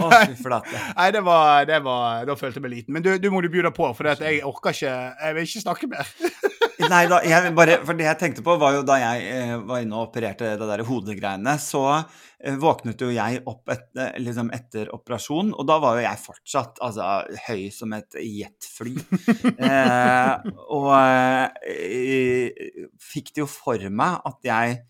[0.00, 0.78] Å, fy flate.
[0.96, 2.94] Nei, det var, det var Da følte jeg meg liten.
[2.96, 5.62] Men du, du må du by deg på, for jeg orker ikke Jeg vil ikke
[5.62, 6.08] snakke mer.
[6.90, 9.82] Nei da, jeg bare, for det jeg tenkte på var jo da jeg eh, var
[9.82, 14.52] inne og opererte det der hodegreiene, så eh, våknet jo jeg opp et, eh, liksom
[14.54, 17.10] etter operasjon, og da var jo jeg fortsatt altså,
[17.48, 18.96] høy som et jetfly.
[19.68, 22.72] eh, og eh,
[23.12, 24.82] fikk det jo for meg at jeg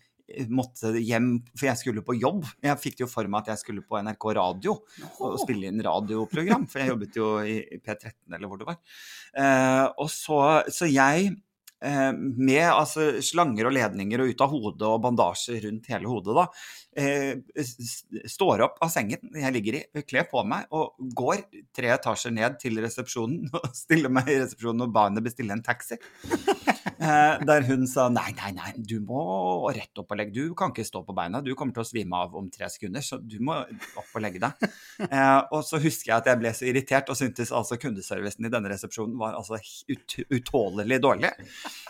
[0.53, 2.45] måtte hjem, for jeg skulle på jobb.
[2.63, 4.77] Jeg fikk det jo for meg at jeg skulle på NRK Radio
[5.21, 8.79] og spille inn radioprogram, for jeg jobbet jo i i P13 eller hvor det var.
[9.37, 10.39] Eh, og så,
[10.73, 11.41] så jeg eh,
[11.83, 16.45] med altså, slanger og ledninger og ut av hodet og bandasje rundt hele hodet, da,
[16.47, 16.82] eh,
[18.29, 22.59] står opp av sengen jeg ligger i, kler på meg og går tre etasjer ned
[22.61, 25.99] til resepsjonen og stiller meg i resepsjonen og ba henne bestille en taxi.
[27.03, 29.19] Eh, der hun sa nei, nei, nei, du må
[29.75, 32.19] rett opp og legge Du kan ikke stå på beina, du kommer til å svime
[32.25, 34.63] av om tre sekunder, så du må opp og legge deg.
[35.03, 38.51] Eh, og så husker jeg at jeg ble så irritert og syntes altså kundeservicen i
[38.53, 41.31] denne resepsjonen var altså ut, utålelig dårlig.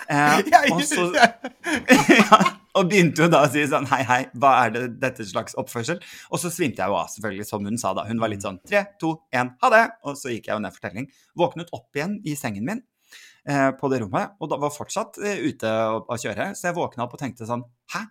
[0.08, 0.40] Eh,
[0.72, 2.40] og, så, ja,
[2.74, 6.00] og begynte jo da å si sånn hei, hei, hva er det dette slags oppførsel?
[6.34, 8.08] Og så svimte jeg jo av, selvfølgelig, som hun sa da.
[8.10, 9.84] Hun var litt sånn tre, to, én, ha det!
[10.08, 11.08] Og så gikk jeg jo ned for telling.
[11.38, 15.44] Våknet opp igjen i sengen min eh, på det rommet, og da var fortsatt eh,
[15.46, 16.52] ute å, kjøre.
[16.58, 18.08] Så jeg våkna opp og tenkte sånn Hæ?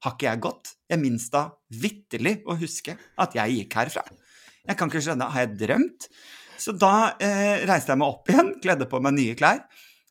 [0.00, 0.74] Har ikke jeg gått?
[0.88, 1.44] Jeg minnes da
[1.76, 4.06] vitterlig å huske at jeg gikk herfra.
[4.64, 6.08] Jeg kan ikke skjønne, har jeg drømt?
[6.60, 9.62] Så da eh, reiste jeg meg opp igjen, kledde på meg nye klær.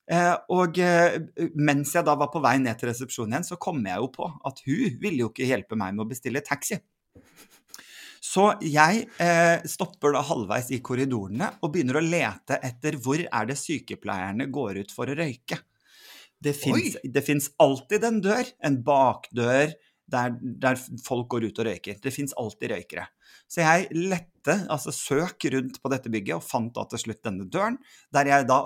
[0.09, 1.19] Eh, og eh,
[1.53, 4.29] mens jeg da var på vei ned til resepsjonen igjen, så kom jeg jo på
[4.49, 6.79] at hun ville jo ikke hjelpe meg med å bestille taxi.
[8.29, 13.49] Så jeg eh, stopper da halvveis i korridorene og begynner å lete etter hvor er
[13.49, 15.61] det sykepleierne går ut for å røyke.
[16.39, 19.73] Det fins, det fins alltid en dør, en bakdør,
[20.11, 22.01] der, der folk går ut og røyker.
[22.01, 23.05] Det fins alltid røykere.
[23.49, 27.47] Så jeg lette, altså søk rundt på dette bygget og fant da til slutt denne
[27.49, 27.77] døren,
[28.13, 28.59] der jeg da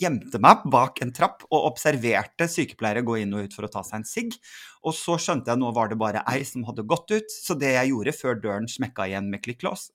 [0.00, 3.84] gjemte meg bak en trapp og observerte sykepleiere gå inn og ut for å ta
[3.84, 4.36] seg en sigg.
[4.84, 7.74] Og så skjønte jeg nå var det bare ei som hadde gått ut, så det
[7.76, 9.90] jeg gjorde før døren smekka igjen med klikklås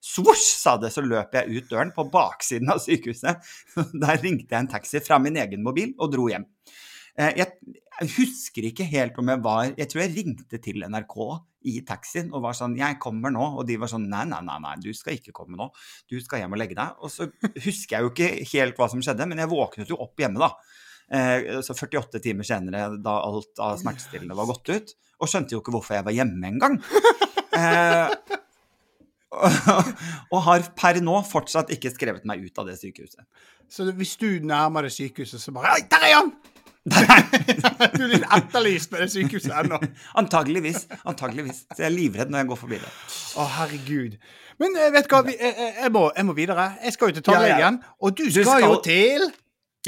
[0.00, 3.40] Svosj, sa det, så løp jeg ut døren på baksiden av sykehuset.
[4.02, 6.46] Der ringte jeg en taxi fra min egen mobil og dro hjem.
[7.18, 7.52] Eh, Jeg,
[8.16, 11.16] husker ikke helt om jeg var Jeg tror jeg ringte til NRK
[11.68, 14.58] i taxien og var sånn 'Jeg kommer nå.' Og de var sånn 'Nei, nei, nei,
[14.58, 15.68] nei du skal ikke komme nå.
[16.08, 17.28] Du skal hjem og legge deg.' Og så
[17.60, 20.54] husker jeg jo ikke helt hva som skjedde, men jeg våknet jo opp hjemme, da.
[21.12, 24.94] Eh, Så 48 timer senere, da alt av smertestillende var gått ut.
[25.20, 26.80] Og skjønte jo ikke hvorfor jeg var hjemme engang.
[27.52, 28.08] Eh,
[30.32, 33.26] og har per nå fortsatt ikke skrevet meg ut av det sykehuset.
[33.68, 36.32] Så hvis du nærmer deg sykehuset, så bare Oi, der er han!
[36.90, 39.78] du er litt etterlyst med det sykehuset ennå.
[40.20, 40.86] Antageligvis.
[41.04, 41.64] Antageligvis.
[41.74, 42.92] Så jeg er livredd når jeg går forbi det.
[43.36, 44.14] Å, herregud.
[44.60, 46.66] Men eh, vet du hva, vi, jeg, jeg, jeg, må, jeg må videre.
[46.84, 47.70] Jeg skal jo til Ja, ja.
[48.00, 49.28] og du skal, skal- jo til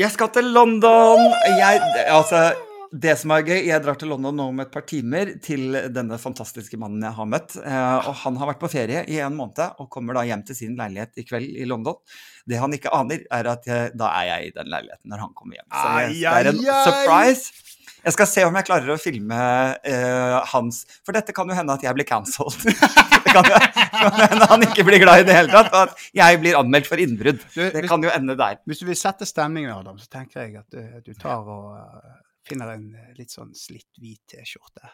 [0.00, 1.26] Jeg skal til London!
[1.58, 2.44] Jeg, altså,
[2.92, 6.18] det som er gøy, jeg drar til London nå om et par timer til denne
[6.20, 7.56] fantastiske mannen jeg har møtt.
[7.56, 10.58] Eh, og han har vært på ferie i en måned og kommer da hjem til
[10.58, 11.96] sin leilighet i kveld i London.
[12.44, 15.34] Det han ikke aner, er at jeg, da er jeg i den leiligheten når han
[15.38, 15.68] kommer hjem.
[15.72, 17.68] Så jeg, det er en surprise.
[18.02, 21.76] Jeg skal se om jeg klarer å filme uh, hans For dette kan jo hende
[21.76, 22.56] at jeg blir cancelled.
[23.24, 23.60] det kan jo
[24.02, 26.90] kan hende han ikke blir glad i det hele tatt, og at jeg blir anmeldt
[26.90, 27.44] for innbrudd.
[27.54, 28.58] Det kan jo ende der.
[28.66, 32.21] hvis du vil sette stemningen, Adam, så tenker jeg at du, du tar og eh,
[32.48, 34.90] finner en eh, litt sånn slitt hvit T-skjorte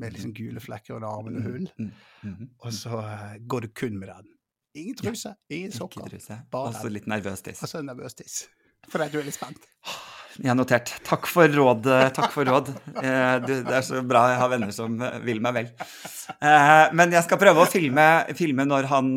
[0.00, 1.90] med liksom gule flekker under armen og hull, Mm,
[2.22, 2.48] mm, mm.
[2.64, 4.30] og så eh, går du kun med den.
[4.74, 6.08] Ingen truse, ingen sokker.
[6.50, 7.60] Bare Og så litt nervøs tiss.
[7.62, 8.46] Og så nervøs tiss.
[8.88, 9.68] Fordi du er litt spent.
[10.40, 10.92] Jeg har notert.
[11.04, 11.86] Takk for råd.
[11.92, 12.70] eh, Takk for råd.
[13.02, 15.68] Eh, det er så bra jeg har venner som eh, vil meg vel.
[16.96, 18.04] Men jeg skal prøve å filme,
[18.38, 19.08] filme når han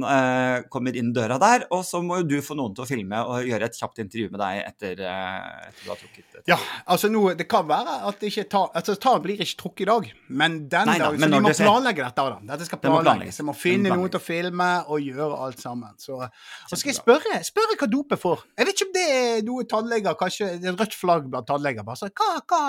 [0.74, 3.46] kommer inn døra der, og så må jo du få noen til å filme og
[3.48, 6.44] gjøre et kjapt intervju med deg etter, etter du har trukket Etter.
[6.50, 6.58] Ja,
[6.92, 9.90] altså nå, det kan være at det ikke tar, altså tar blir ikke trukket i
[9.92, 10.10] dag,
[10.42, 12.26] men den Nei da, dagen, så vi må planlegge dette.
[12.34, 12.40] da.
[12.52, 13.40] Dette skal planlegges.
[13.40, 15.96] Vi må finne noen til å filme og gjøre alt sammen.
[16.02, 16.20] Så,
[16.68, 18.44] så skal jeg spørre, spørre hva dopet får?
[18.58, 21.86] Jeg vet ikke om det er noe tannleger, kanskje rødt flagg blant tannleger.
[21.88, 22.62] Bare så, hva, hva?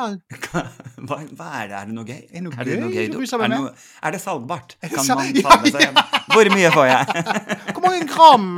[1.07, 1.77] Hva, hva er det?
[1.81, 2.21] Er det noe gøy?
[2.31, 3.73] Er det noe det gøy du ruser Er, det noe,
[4.03, 4.77] er det salgbart?
[4.83, 6.01] det Kan man ta med seg?
[6.33, 7.25] Hvor mye får jeg?
[7.77, 8.49] Hvor mange gram?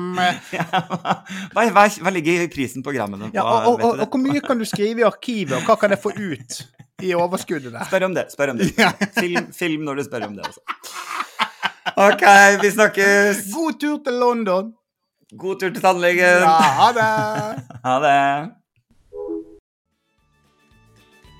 [1.55, 3.31] Hva, hva, hva ligger i prisen på grammene?
[3.35, 5.95] Ja, og, og, og, og hvor mye kan du skrive i arkivet, og hva kan
[5.95, 6.59] jeg få ut
[7.05, 7.87] i overskuddet der?
[7.89, 8.26] Spør om det.
[8.35, 8.70] spør om det.
[9.18, 10.62] Film, film når du spør om det altså.
[11.99, 12.24] OK,
[12.62, 13.47] vi snakkes.
[13.55, 14.72] God tur til London!
[15.39, 16.45] God tur til tannlegen.
[16.45, 17.09] Ja, ha det!
[17.85, 18.18] Ha det.